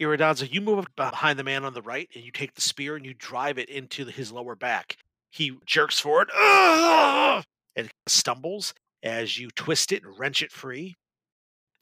[0.00, 3.06] Iridansa, you move behind the man on the right and you take the spear and
[3.06, 4.96] you drive it into his lower back.
[5.30, 10.96] He jerks forward and stumbles as you twist it and wrench it free.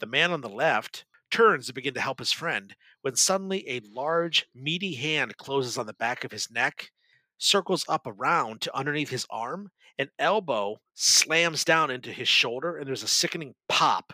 [0.01, 3.81] The man on the left turns to begin to help his friend when suddenly a
[3.93, 6.91] large, meaty hand closes on the back of his neck,
[7.39, 12.87] circles up around to underneath his arm, an elbow slams down into his shoulder, and
[12.87, 14.13] there's a sickening pop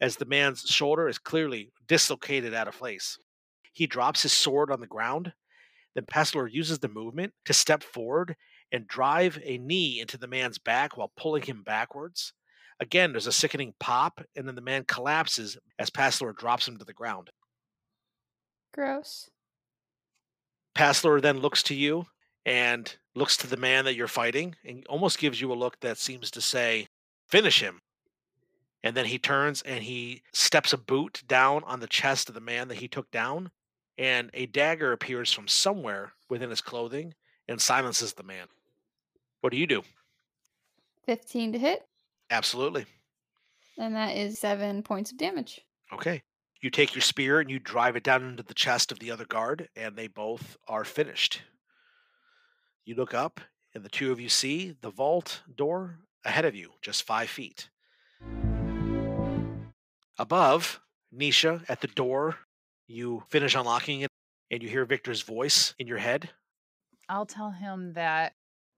[0.00, 3.18] as the man's shoulder is clearly dislocated out of place.
[3.76, 5.34] He drops his sword on the ground.
[5.94, 8.34] Then Passalor uses the movement to step forward
[8.72, 12.32] and drive a knee into the man's back while pulling him backwards.
[12.80, 16.86] Again, there's a sickening pop, and then the man collapses as Passalor drops him to
[16.86, 17.28] the ground.
[18.72, 19.28] Gross.
[20.74, 22.06] Passalor then looks to you
[22.46, 25.98] and looks to the man that you're fighting and almost gives you a look that
[25.98, 26.88] seems to say,
[27.28, 27.82] finish him.
[28.82, 32.40] And then he turns and he steps a boot down on the chest of the
[32.40, 33.50] man that he took down,
[33.98, 37.14] and a dagger appears from somewhere within his clothing
[37.48, 38.46] and silences the man.
[39.40, 39.82] What do you do?
[41.06, 41.86] 15 to hit,
[42.30, 42.84] Absolutely.
[43.78, 45.60] and that is seven points of damage.
[45.92, 46.22] Okay.
[46.60, 49.24] You take your spear and you drive it down into the chest of the other
[49.26, 51.42] guard, and they both are finished.
[52.84, 53.40] You look up,
[53.74, 57.68] and the two of you see the vault door ahead of you, just five feet.
[60.18, 60.80] Above,
[61.14, 62.36] Nisha at the door,
[62.86, 64.10] you finish unlocking it,
[64.50, 66.30] and you hear Victor's voice in your head.
[67.08, 68.32] I'll tell him that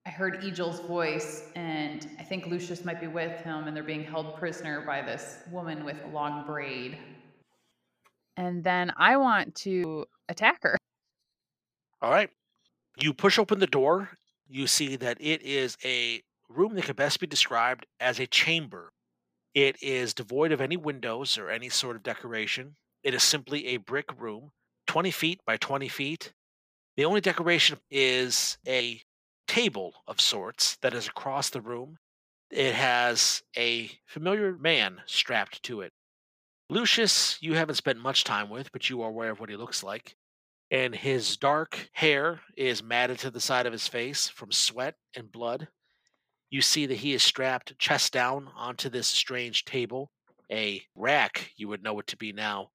[0.07, 4.05] I heard Egil's voice, and I think Lucius might be with him, and they're being
[4.05, 6.97] held prisoner by this woman with a long braid.
[8.37, 10.79] And then I want to attack her.
[12.01, 12.31] All right.
[12.97, 14.11] You push open the door.
[14.49, 18.93] You see that it is a room that can best be described as a chamber.
[19.55, 22.77] It is devoid of any windows or any sort of decoration.
[23.05, 24.51] It is simply a brick room,
[24.87, 26.33] 20 feet by 20 feet.
[26.97, 29.01] The only decoration is a
[29.47, 31.99] table of sorts that is across the room.
[32.51, 35.93] It has a familiar man strapped to it.
[36.71, 39.83] Lucius, you haven't spent much time with, but you are aware of what he looks
[39.83, 40.17] like.
[40.71, 45.33] And his dark hair is matted to the side of his face from sweat and
[45.33, 45.69] blood.
[46.51, 50.11] You see that he is strapped chest down onto this strange table,
[50.51, 52.71] a rack, you would know it to be now,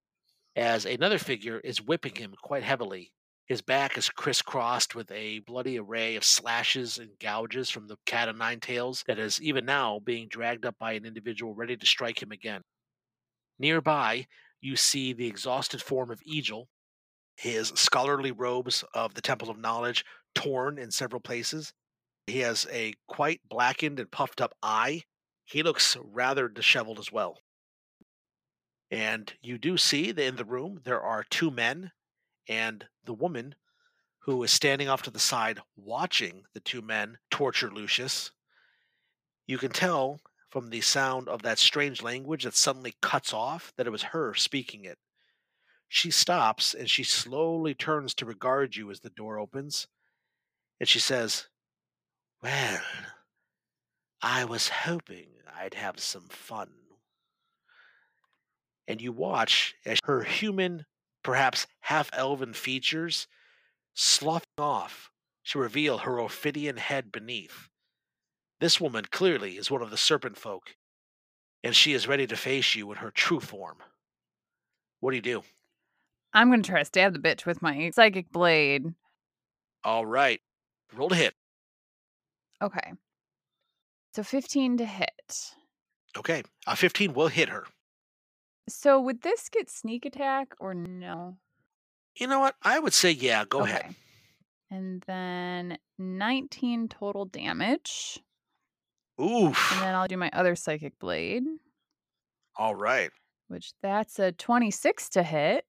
[0.55, 3.11] as another figure is whipping him quite heavily.
[3.45, 8.29] His back is crisscrossed with a bloody array of slashes and gouges from the cat
[8.29, 11.85] o' nine tails that is even now being dragged up by an individual ready to
[11.85, 12.61] strike him again.
[13.59, 14.27] Nearby,
[14.61, 16.69] you see the exhausted form of Egil,
[17.35, 21.73] his scholarly robes of the Temple of Knowledge torn in several places.
[22.27, 25.03] He has a quite blackened and puffed up eye.
[25.45, 27.39] He looks rather disheveled as well.
[28.93, 31.93] And you do see that in the room there are two men
[32.47, 33.55] and the woman
[34.19, 38.29] who is standing off to the side watching the two men torture Lucius.
[39.47, 43.87] You can tell from the sound of that strange language that suddenly cuts off that
[43.87, 44.99] it was her speaking it.
[45.87, 49.87] She stops and she slowly turns to regard you as the door opens.
[50.79, 51.47] And she says,
[52.43, 52.83] Well,
[54.21, 56.69] I was hoping I'd have some fun.
[58.87, 60.85] And you watch as her human,
[61.23, 63.27] perhaps half elven features
[63.93, 65.11] sloughing off
[65.45, 67.69] to reveal her ophidian head beneath.
[68.59, 70.75] This woman clearly is one of the serpent folk,
[71.63, 73.77] and she is ready to face you in her true form.
[74.99, 75.43] What do you do?
[76.33, 78.93] I'm going to try to stab the bitch with my psychic blade.
[79.83, 80.41] All right.
[80.93, 81.33] Roll to hit.
[82.61, 82.93] Okay.
[84.13, 85.53] So 15 to hit.
[86.17, 86.43] Okay.
[86.65, 87.65] A 15 will hit her.
[88.69, 91.37] So would this get sneak attack or no?
[92.15, 92.55] You know what?
[92.61, 93.71] I would say, yeah, go okay.
[93.71, 93.95] ahead.
[94.71, 98.19] And then 19 total damage.
[99.21, 99.71] Oof.
[99.73, 101.43] And then I'll do my other psychic blade,
[102.55, 103.11] All right.
[103.47, 105.65] which that's a 26 to hit.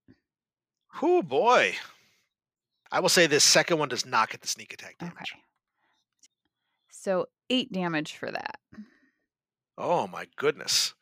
[1.03, 1.74] Oh, boy.
[2.90, 5.14] I will say this second one does not get the sneak attack damage.
[5.32, 5.40] Okay.
[6.90, 8.59] So 8 damage for that.
[9.76, 10.95] Oh, my goodness.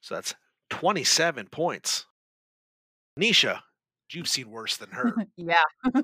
[0.00, 0.34] So that's
[0.70, 2.06] 27 points.
[3.18, 3.60] Nisha,
[4.12, 5.14] you've seen worse than her.
[5.36, 5.62] yeah.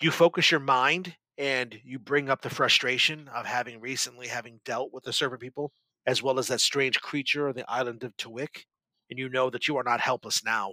[0.00, 4.92] you focus your mind and you bring up the frustration of having recently having dealt
[4.92, 5.72] with the serpent people
[6.06, 8.64] as well as that strange creature on the island of Tawik,
[9.10, 10.72] and you know that you are not helpless now.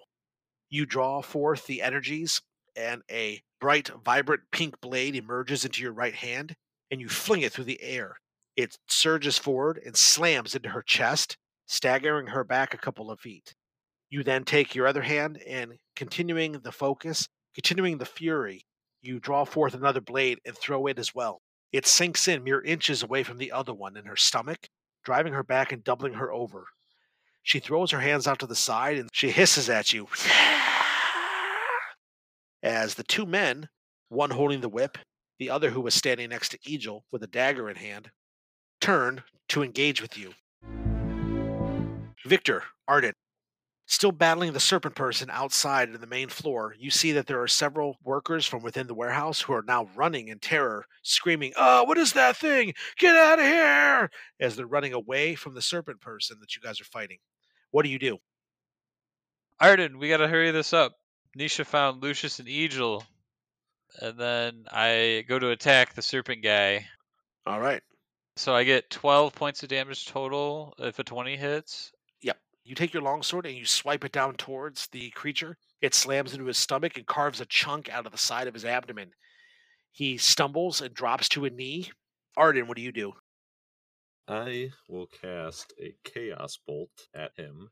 [0.70, 2.42] You draw forth the energies,
[2.76, 6.56] and a bright, vibrant pink blade emerges into your right hand,
[6.90, 8.16] and you fling it through the air.
[8.56, 13.54] It surges forward and slams into her chest, staggering her back a couple of feet.
[14.10, 18.66] You then take your other hand and, continuing the focus, continuing the fury,
[19.02, 21.42] you draw forth another blade and throw it as well.
[21.72, 24.68] It sinks in mere inches away from the other one in her stomach,
[25.04, 26.66] driving her back and doubling her over.
[27.44, 30.08] She throws her hands out to the side and she hisses at you.
[32.62, 33.70] As the two men,
[34.10, 34.98] one holding the whip,
[35.40, 38.12] the other who was standing next to Egil with a dagger in hand,
[38.80, 40.34] turn to engage with you.
[42.26, 43.14] Victor, Arden,
[43.86, 47.48] still battling the serpent person outside in the main floor, you see that there are
[47.48, 51.98] several workers from within the warehouse who are now running in terror, screaming, Oh, what
[51.98, 52.74] is that thing?
[52.98, 54.12] Get out of here!
[54.40, 57.18] As they're running away from the serpent person that you guys are fighting.
[57.72, 58.20] What do you do?
[59.60, 60.94] Arden, we gotta hurry this up.
[61.38, 63.04] Nisha found Lucius and Egil.
[64.00, 66.88] And then I go to attack the serpent guy.
[67.46, 67.82] All right.
[68.38, 71.92] So I get 12 points of damage total if a 20 hits.
[72.64, 75.58] You take your longsword and you swipe it down towards the creature.
[75.82, 78.66] It slams into his stomach and carves a chunk out of the side of his
[78.66, 79.12] abdomen.
[79.92, 81.92] He stumbles and drops to a knee.
[82.38, 83.14] Arden, what do you do?
[84.28, 87.70] I will cast a Chaos Bolt at him.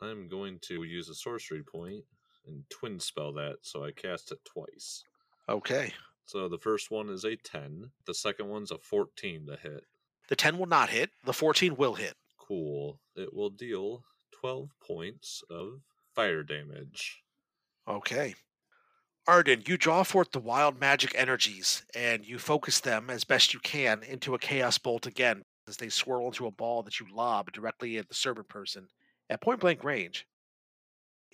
[0.00, 2.04] I'm going to use a sorcery point
[2.46, 5.02] and twin spell that, so I cast it twice.
[5.48, 5.92] Okay.
[6.26, 9.84] So the first one is a 10, the second one's a 14 to hit.
[10.28, 12.14] The 10 will not hit, the 14 will hit.
[12.46, 13.00] Cool.
[13.14, 14.04] It will deal
[14.40, 15.80] 12 points of
[16.14, 17.22] fire damage.
[17.88, 18.34] Okay.
[19.26, 23.60] Arden, you draw forth the wild magic energies and you focus them as best you
[23.60, 27.50] can into a chaos bolt again as they swirl into a ball that you lob
[27.50, 28.86] directly at the servant person
[29.28, 30.26] at point blank range.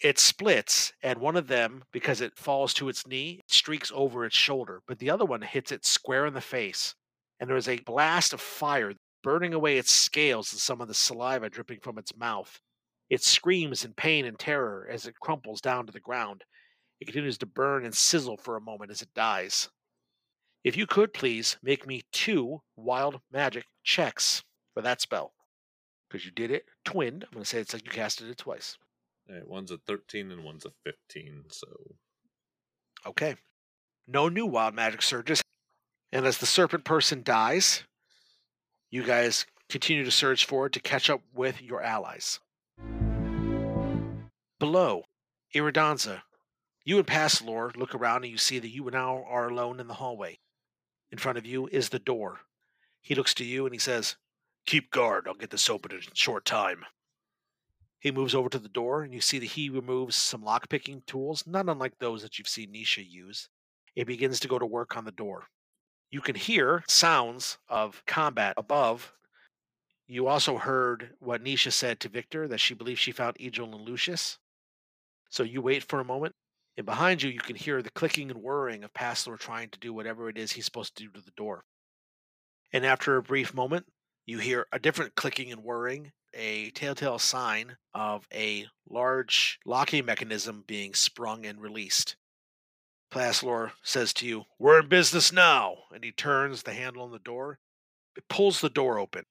[0.02, 4.34] It splits, and one of them, because it falls to its knee, streaks over its
[4.34, 6.94] shoulder, but the other one hits it square in the face.
[7.38, 10.94] And there is a blast of fire burning away its scales and some of the
[10.94, 12.60] saliva dripping from its mouth.
[13.10, 16.44] It screams in pain and terror as it crumples down to the ground.
[17.00, 19.68] It continues to burn and sizzle for a moment as it dies.
[20.64, 24.44] If you could please make me two wild magic checks
[24.74, 25.32] for that spell.
[26.08, 27.24] Because you did it twinned.
[27.24, 28.76] I'm going to say it's like you casted it twice.
[29.28, 31.44] All right, one's a 13 and one's a 15.
[31.48, 31.66] So
[33.06, 33.36] Okay.
[34.06, 35.42] No new wild magic surges.
[36.12, 37.84] And as the serpent person dies,
[38.92, 42.40] you guys continue to surge forward to catch up with your allies.
[44.60, 45.04] Below,
[45.54, 46.20] Iridansa,
[46.84, 49.94] you and Passalor look around and you see that you now are alone in the
[49.94, 50.38] hallway.
[51.10, 52.40] In front of you is the door.
[53.00, 54.16] He looks to you and he says,
[54.66, 56.84] Keep guard, I'll get this open in a short time.
[57.98, 61.44] He moves over to the door and you see that he removes some lockpicking tools,
[61.46, 63.48] not unlike those that you've seen Nisha use.
[63.96, 65.46] It begins to go to work on the door.
[66.12, 69.14] You can hear sounds of combat above.
[70.06, 73.88] You also heard what Nisha said to Victor that she believes she found Egil and
[73.88, 74.38] Lucius.
[75.30, 76.34] So you wait for a moment,
[76.76, 79.94] and behind you, you can hear the clicking and whirring of Passalor trying to do
[79.94, 81.64] whatever it is he's supposed to do to the door.
[82.74, 83.86] And after a brief moment,
[84.26, 90.62] you hear a different clicking and whirring, a telltale sign of a large locking mechanism
[90.66, 92.16] being sprung and released.
[93.12, 95.76] Passalor says to you, We're in business now.
[95.94, 97.58] And he turns the handle on the door.
[98.16, 99.26] It pulls the door open.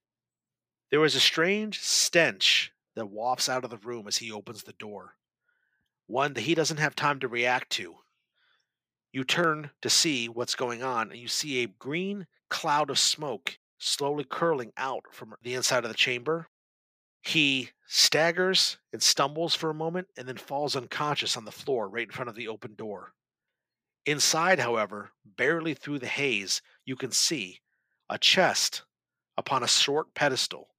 [0.92, 4.74] There is a strange stench that wafts out of the room as he opens the
[4.74, 5.16] door.
[6.06, 7.96] One that he doesn't have time to react to.
[9.12, 13.58] You turn to see what's going on, and you see a green cloud of smoke
[13.78, 16.48] slowly curling out from the inside of the chamber.
[17.24, 22.08] He staggers and stumbles for a moment and then falls unconscious on the floor right
[22.08, 23.14] in front of the open door.
[24.06, 27.62] Inside, however, barely through the haze, you can see
[28.10, 28.84] a chest
[29.38, 30.70] upon a short pedestal.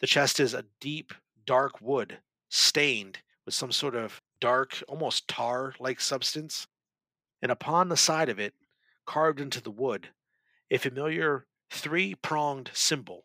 [0.00, 1.12] The chest is a deep,
[1.44, 2.18] dark wood,
[2.48, 6.68] stained with some sort of dark, almost tar like substance.
[7.42, 8.54] And upon the side of it,
[9.04, 10.10] carved into the wood,
[10.70, 13.24] a familiar three pronged symbol,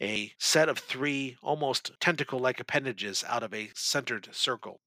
[0.00, 4.80] a set of three almost tentacle like appendages out of a centered circle.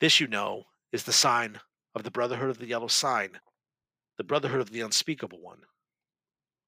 [0.00, 1.60] This, you know, is the sign
[1.94, 3.40] of the Brotherhood of the Yellow Sign,
[4.18, 5.62] the Brotherhood of the Unspeakable One.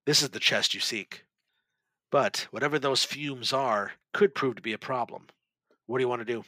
[0.06, 1.24] This is the chest you seek.
[2.10, 5.28] But whatever those fumes are could prove to be a problem.
[5.86, 6.44] What do you want to do?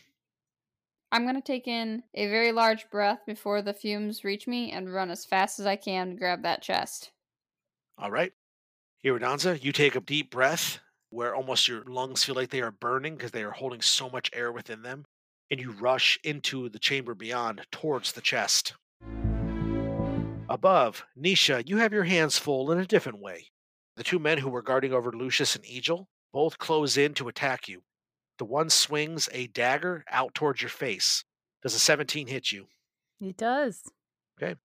[1.12, 4.92] I'm going to take in a very large breath before the fumes reach me and
[4.92, 7.12] run as fast as I can to grab that chest.
[7.96, 8.32] All right.
[9.06, 13.14] Iridansa, you take a deep breath where almost your lungs feel like they are burning
[13.14, 15.04] because they are holding so much air within them,
[15.54, 18.74] and you rush into the chamber beyond towards the chest.
[20.48, 23.46] Above, Nisha, you have your hands full in a different way.
[23.94, 27.68] The two men who were guarding over Lucius and Egil both close in to attack
[27.68, 27.84] you.
[28.38, 31.22] The one swings a dagger out towards your face.
[31.62, 32.66] Does a 17 hit you?
[33.20, 33.82] It does.
[34.42, 34.56] Okay.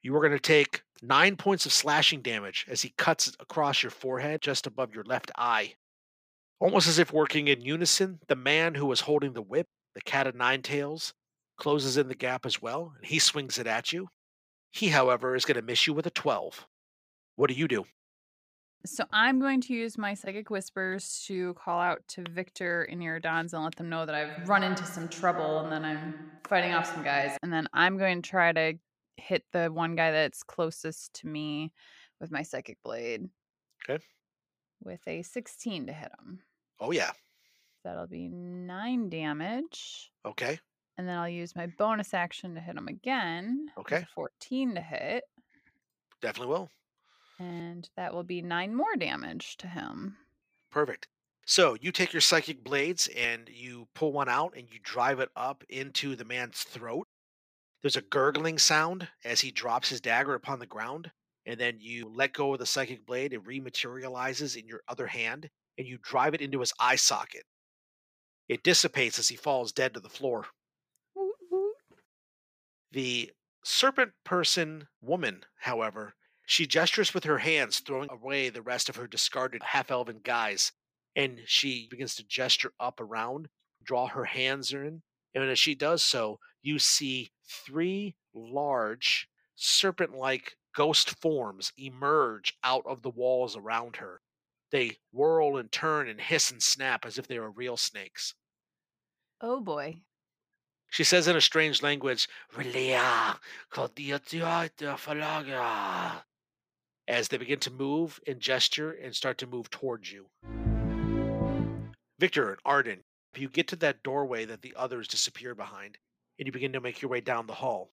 [0.00, 3.90] You are going to take nine points of slashing damage as he cuts across your
[3.90, 5.74] forehead just above your left eye.
[6.58, 10.26] Almost as if working in unison, the man who was holding the whip, the cat
[10.26, 11.14] of nine tails,
[11.58, 14.08] closes in the gap as well, and he swings it at you.
[14.72, 16.66] He, however, is going to miss you with a 12.
[17.36, 17.84] What do you do?
[18.84, 23.54] So I'm going to use my psychic whispers to call out to Victor and Iridansa
[23.54, 26.92] and let them know that I've run into some trouble and then I'm fighting off
[26.92, 27.36] some guys.
[27.42, 28.74] And then I'm going to try to
[29.16, 31.72] hit the one guy that's closest to me
[32.20, 33.28] with my psychic blade.
[33.88, 34.02] Okay.
[34.82, 36.40] With a 16 to hit him.
[36.80, 37.12] Oh, yeah.
[37.84, 40.10] That'll be nine damage.
[40.24, 40.58] Okay.
[40.98, 43.68] And then I'll use my bonus action to hit him again.
[43.78, 43.96] Okay.
[43.96, 45.24] a 14 to hit.
[46.20, 46.70] Definitely will.
[47.38, 50.16] And that will be nine more damage to him.
[50.70, 51.08] Perfect.
[51.44, 55.30] So you take your psychic blades and you pull one out and you drive it
[55.34, 57.08] up into the man's throat.
[57.82, 61.10] There's a gurgling sound as he drops his dagger upon the ground,
[61.44, 63.32] and then you let go of the psychic blade.
[63.32, 67.42] It rematerializes in your other hand, and you drive it into his eye socket.
[68.48, 70.46] It dissipates as he falls dead to the floor.
[72.90, 73.32] The
[73.64, 76.14] serpent person woman, however,
[76.44, 80.72] she gestures with her hands, throwing away the rest of her discarded half elven guise,
[81.16, 83.48] and she begins to gesture up around,
[83.82, 85.02] draw her hands in.
[85.34, 92.84] And as she does so, you see three large serpent like ghost forms emerge out
[92.86, 94.20] of the walls around her.
[94.72, 98.34] They whirl and turn and hiss and snap as if they were real snakes.
[99.40, 100.00] Oh boy.
[100.88, 103.38] She says in a strange language, "Relia,
[103.70, 106.24] kodiatiata falaga,"
[107.06, 110.30] as they begin to move and gesture and start to move towards you.
[112.18, 113.04] Victor and Arden,
[113.34, 115.98] you get to that doorway that the others disappeared behind,
[116.38, 117.92] and you begin to make your way down the hall.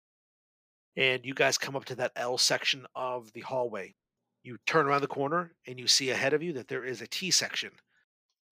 [0.96, 3.96] And you guys come up to that L section of the hallway.
[4.44, 7.08] You turn around the corner and you see ahead of you that there is a
[7.08, 7.72] T section.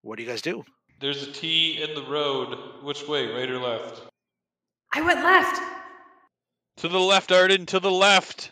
[0.01, 0.63] What do you guys do?
[0.99, 2.57] There's a T in the road.
[2.83, 4.01] Which way, right or left?
[4.93, 5.61] I went left.
[6.77, 8.51] To the left, Arden, to the left.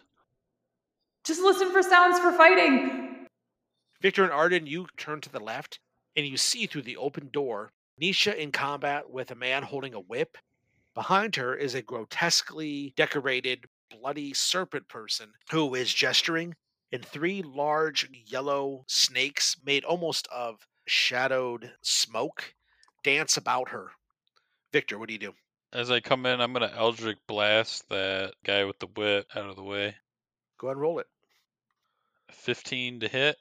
[1.25, 3.27] Just listen for sounds for fighting.
[4.01, 5.79] Victor and Arden, you turn to the left
[6.15, 7.71] and you see through the open door
[8.01, 10.37] Nisha in combat with a man holding a whip.
[10.93, 16.55] Behind her is a grotesquely decorated, bloody serpent person who is gesturing,
[16.91, 22.53] and three large yellow snakes made almost of shadowed smoke
[23.03, 23.91] dance about her.
[24.71, 25.33] Victor, what do you do?
[25.73, 29.55] As I come in, I'm gonna Eldritch blast that guy with the whip out of
[29.55, 29.95] the way.
[30.57, 31.07] Go ahead and roll it.
[32.31, 33.37] 15 to hit.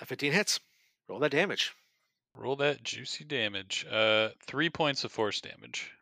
[0.00, 0.60] A 15 hits.
[1.08, 1.72] Roll that damage.
[2.34, 3.86] Roll that juicy damage.
[3.90, 5.92] Uh, three points of force damage.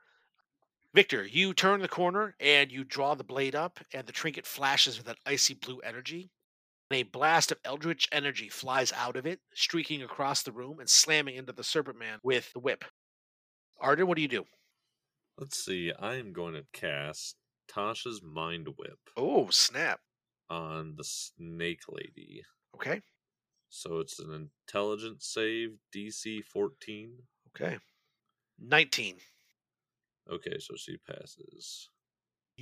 [0.95, 4.99] Victor, you turn the corner and you draw the blade up, and the trinket flashes
[4.99, 6.31] with that icy blue energy.
[6.93, 10.91] And a blast of eldritch energy flies out of it, streaking across the room and
[10.91, 12.85] slamming into the Serpent Man with the whip.
[13.81, 14.45] Arden, what do you do?
[15.39, 15.91] Let's see.
[15.99, 17.37] I am going to cast
[17.67, 20.01] Tasha's Mind Whip Oh, snap.
[20.51, 22.43] on the Snake Lady.
[22.75, 23.01] Okay.
[23.71, 27.15] So it's an intelligence save, DC 14.
[27.57, 27.79] Okay.
[28.61, 29.17] 19.
[30.31, 31.89] Okay, so she passes.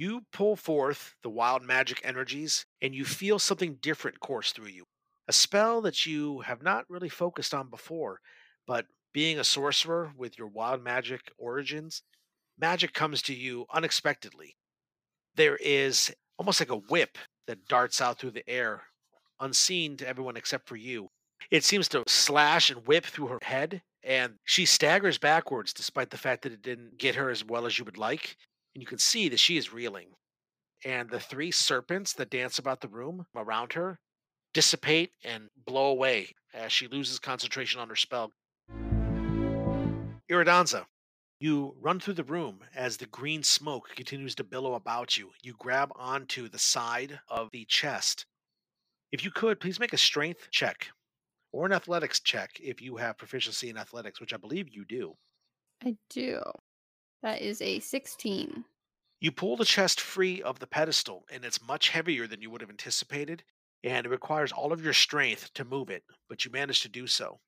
[0.01, 4.85] You pull forth the wild magic energies, and you feel something different course through you.
[5.29, 8.23] A spell that you have not really focused on before,
[8.67, 12.03] but being a sorcerer with your wild magic origins,
[12.59, 14.57] magic comes to you unexpectedly.
[15.35, 18.85] There is almost like a whip that darts out through the air,
[19.39, 21.11] unseen to everyone except for you.
[21.51, 26.17] It seems to slash and whip through her head, and she staggers backwards despite the
[26.17, 28.39] fact that it didn't get her as well as you would like.
[28.75, 30.09] And you can see that she is reeling.
[30.85, 33.99] And the three serpents that dance about the room around her
[34.55, 38.33] dissipate and blow away as she loses concentration on her spell.
[40.31, 40.85] Iridansa,
[41.39, 45.31] you run through the room as the green smoke continues to billow about you.
[45.43, 48.27] You grab onto the side of the chest.
[49.13, 50.89] If you could, please make a strength check
[51.53, 55.15] or an athletics check if you have proficiency in athletics, which I believe you do.
[55.85, 56.41] I do.
[57.23, 58.65] That is a 16.
[59.21, 62.63] You pull the chest free of the pedestal, and it's much heavier than you would
[62.63, 63.45] have anticipated,
[63.85, 67.07] and it requires all of your strength to move it, but you manage to do
[67.07, 67.41] so.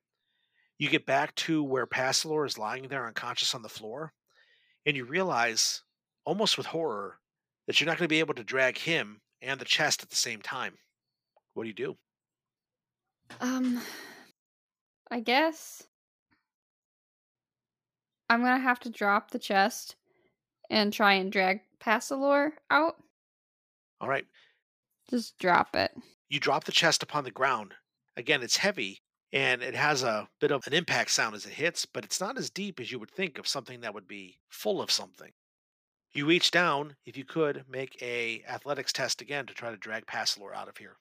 [0.79, 4.13] You get back to where Passalor is lying there unconscious on the floor,
[4.85, 5.83] and you realize,
[6.25, 7.19] almost with horror,
[7.67, 10.17] that you're not going to be able to drag him and the chest at the
[10.17, 10.77] same time.
[11.55, 11.97] What do you do?
[13.41, 13.81] Um,
[15.11, 15.87] I guess
[18.33, 19.97] I'm gonna have to drop the chest
[20.71, 22.95] and try and drag Passalor out.
[24.01, 24.25] All right,
[25.11, 25.93] Just drop it.
[26.31, 27.75] you drop the chest upon the ground.
[28.17, 29.03] Again, it's heavy
[29.35, 32.39] and it has a bit of an impact sound as it hits, but it's not
[32.39, 35.33] as deep as you would think of something that would be full of something.
[36.15, 40.07] You reach down, if you could, make a athletics test again to try to drag
[40.07, 40.97] Passalor out of here.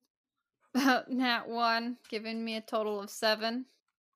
[0.74, 3.66] About nat one, giving me a total of seven.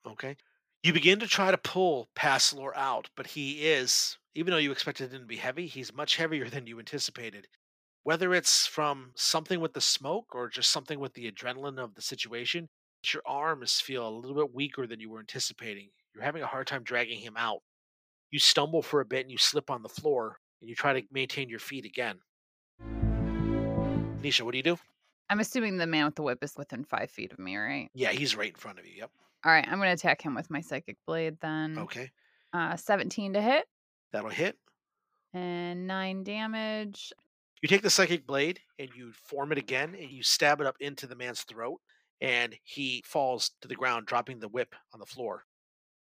[0.05, 0.37] Okay.
[0.85, 5.14] You begin to try to pull Passalor out, but he is, even though you expected
[5.14, 7.49] him to be heavy, he's much heavier than you anticipated.
[8.03, 12.03] Whether it's from something with the smoke or just something with the adrenaline of the
[12.03, 12.68] situation,
[13.11, 15.89] your arms feel a little bit weaker than you were anticipating.
[16.14, 17.62] You're having a hard time dragging him out.
[18.30, 21.07] You stumble for a bit and you slip on the floor and you try to
[21.11, 22.18] maintain your feet again.
[24.20, 24.78] Nisha, what do you do?
[25.30, 27.89] I'm assuming the man with the whip is within five feet of me, right?
[27.95, 28.93] Yeah, he's right in front of you.
[28.99, 29.11] Yep.
[29.45, 31.78] All right, I'm going to attack him with my psychic blade then.
[31.78, 32.11] Okay.
[32.53, 33.66] Uh, 17 to hit
[34.12, 34.57] That'll hit.
[35.32, 37.12] and nine damage.
[37.61, 40.76] You take the psychic blade and you form it again and you stab it up
[40.80, 41.80] into the man's throat,
[42.20, 45.45] and he falls to the ground, dropping the whip on the floor.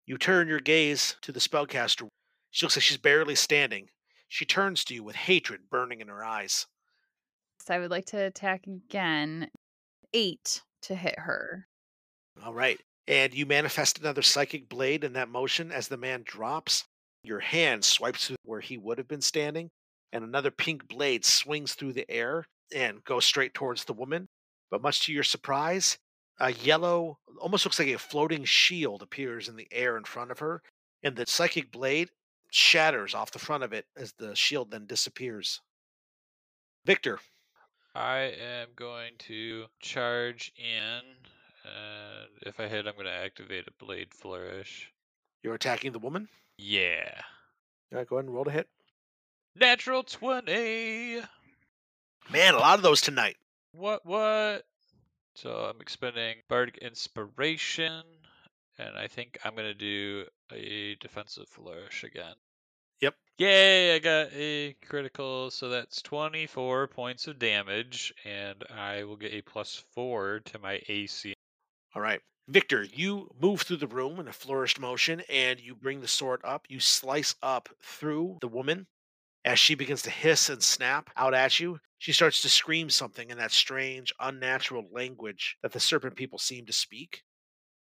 [0.05, 2.07] You turn your gaze to the spellcaster.
[2.51, 3.87] She looks like she's barely standing.
[4.27, 6.67] She turns to you with hatred burning in her eyes.
[7.65, 9.49] So I would like to attack again.
[10.13, 11.67] Eight to hit her.
[12.45, 12.79] All right.
[13.07, 16.85] And you manifest another psychic blade in that motion as the man drops.
[17.23, 19.69] Your hand swipes through where he would have been standing,
[20.11, 24.27] and another pink blade swings through the air and goes straight towards the woman.
[24.71, 25.97] But much to your surprise,
[26.39, 30.39] a yellow, almost looks like a floating shield appears in the air in front of
[30.39, 30.61] her,
[31.03, 32.09] and the psychic blade
[32.51, 35.61] shatters off the front of it as the shield then disappears.
[36.85, 37.19] Victor,
[37.95, 41.01] I am going to charge in,
[41.63, 44.91] and if I hit, I'm going to activate a blade flourish.
[45.43, 46.27] you're attacking the woman.
[46.57, 47.11] Yeah.
[47.91, 48.67] All right, go ahead and roll to hit.
[49.55, 51.21] Natural 20.
[52.31, 53.37] Man, a lot of those tonight.
[53.73, 54.65] What, what?
[55.35, 58.03] So I'm expending Bardic Inspiration,
[58.77, 62.35] and I think I'm going to do a defensive flourish again.
[63.01, 63.15] Yep.
[63.39, 69.33] Yay, I got a critical, so that's 24 points of damage, and I will get
[69.33, 71.33] a plus 4 to my AC.
[71.95, 72.21] All right.
[72.47, 76.41] Victor, you move through the room in a flourished motion and you bring the sword
[76.43, 76.65] up.
[76.67, 78.87] You slice up through the woman.
[79.45, 83.29] As she begins to hiss and snap out at you, she starts to scream something
[83.29, 87.23] in that strange, unnatural language that the serpent people seem to speak.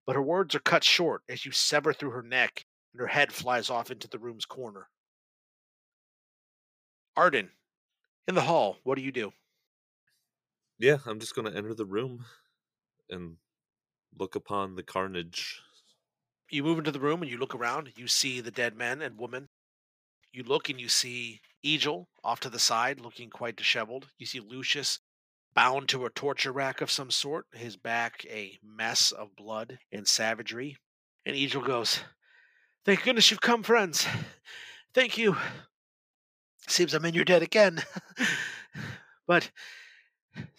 [0.05, 3.31] But her words are cut short as you sever through her neck and her head
[3.31, 4.87] flies off into the room's corner.
[7.15, 7.49] Arden,
[8.27, 9.31] in the hall, what do you do?
[10.79, 12.25] Yeah, I'm just going to enter the room
[13.09, 13.37] and
[14.17, 15.61] look upon the carnage.
[16.49, 17.93] you move into the room and you look around.
[17.95, 19.49] You see the dead men and woman.
[20.31, 24.07] You look and you see Egil off to the side, looking quite disheveled.
[24.17, 24.99] You see Lucius
[25.53, 30.07] bound to a torture rack of some sort, his back a mess of blood and
[30.07, 30.77] savagery.
[31.25, 31.99] And Egil goes,
[32.85, 34.07] Thank goodness you've come, friends.
[34.93, 35.37] Thank you.
[36.67, 37.81] Seems I'm in your debt again.
[39.27, 39.51] but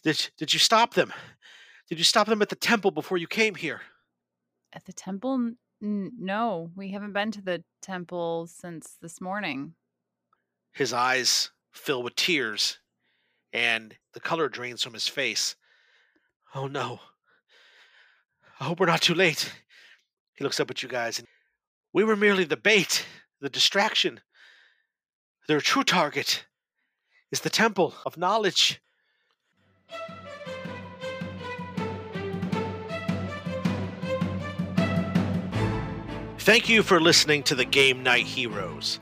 [0.03, 1.13] did, did you stop them?
[1.89, 3.83] Did you stop them at the temple before you came here?
[4.73, 5.53] At the temple?
[5.83, 9.75] N- no, we haven't been to the temple since this morning.
[10.73, 12.79] his eyes fill with tears
[13.53, 15.55] and the color drains from his face.
[16.55, 17.01] Oh no.
[18.59, 19.53] I hope we're not too late.
[20.35, 21.29] He looks up at you guys and
[21.93, 23.05] we were merely the bait,
[23.41, 24.21] the distraction.
[25.47, 26.47] Their true target
[27.31, 28.81] is the temple of knowledge.
[36.45, 39.01] Thank you for listening to the Game Knight Heroes.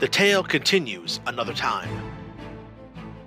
[0.00, 1.88] The tale continues another time.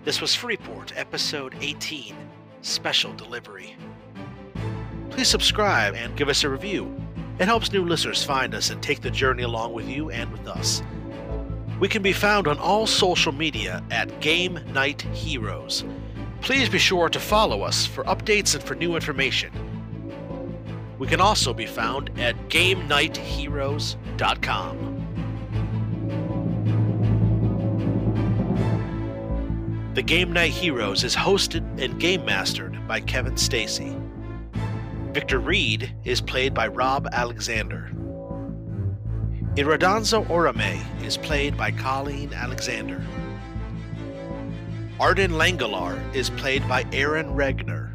[0.03, 2.13] This was Freeport, episode 18,
[2.61, 3.77] special delivery.
[5.09, 6.93] Please subscribe and give us a review.
[7.39, 10.45] It helps new listeners find us and take the journey along with you and with
[10.45, 10.83] us.
[11.79, 15.85] We can be found on all social media at Game Knight Heroes.
[16.41, 19.76] Please be sure to follow us for updates and for new information.
[20.97, 24.93] We can also be found at GameKnightHeroes.com.
[29.93, 33.97] The Game Knight Heroes is hosted and game mastered by Kevin Stacy.
[35.11, 37.89] Victor Reed is played by Rob Alexander.
[39.55, 43.03] Iridansa Oromae is played by Colleen Alexander.
[44.99, 47.86] Arden Langelar is played by Aaron Regner.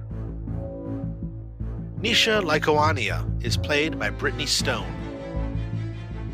[2.02, 4.92] Nisha Lycoania is played by Brittany Stone.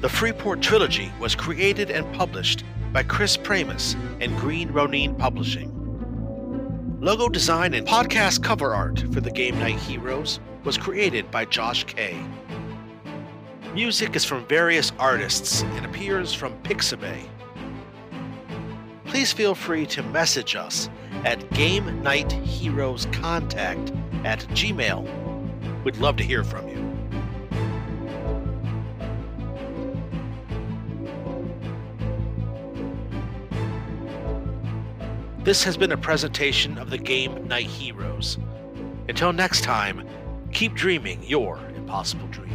[0.01, 5.71] The Freeport Trilogy was created and published by Chris Pramas and Green Ronin Publishing.
[7.03, 11.85] Logo design and podcast cover art for the Game Knight Heroes was created by Josh
[11.85, 12.19] Kay.
[13.75, 17.29] Music is from various artists and appears from Pixabay.
[19.05, 20.89] Please feel free to message us
[21.27, 23.93] at Game Knight Heroes Contact
[24.25, 25.28] at Gmail.
[25.89, 26.77] We'd love to hear from you.
[35.45, 38.37] This has been a presentation of the game Knight Heroes.
[39.09, 40.07] Until next time,
[40.53, 42.53] keep dreaming your impossible dream.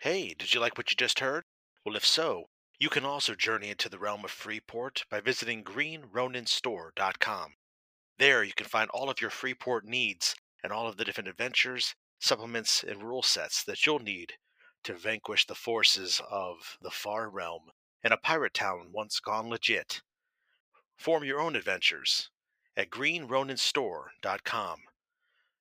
[0.00, 1.44] Hey, did you like what you just heard?
[1.84, 2.46] Well, if so,
[2.82, 7.54] you can also journey into the realm of Freeport by visiting greenroninstore.com.
[8.18, 11.94] There you can find all of your Freeport needs and all of the different adventures,
[12.18, 14.32] supplements, and rule sets that you'll need
[14.82, 17.70] to vanquish the forces of the far realm
[18.02, 20.02] in a pirate town once gone legit.
[20.96, 22.30] Form your own adventures
[22.76, 24.80] at greenroninstore.com.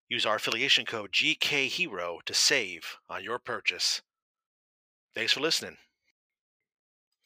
[0.09, 4.01] Use our affiliation code GKHero to save on your purchase.
[5.13, 5.77] Thanks for listening.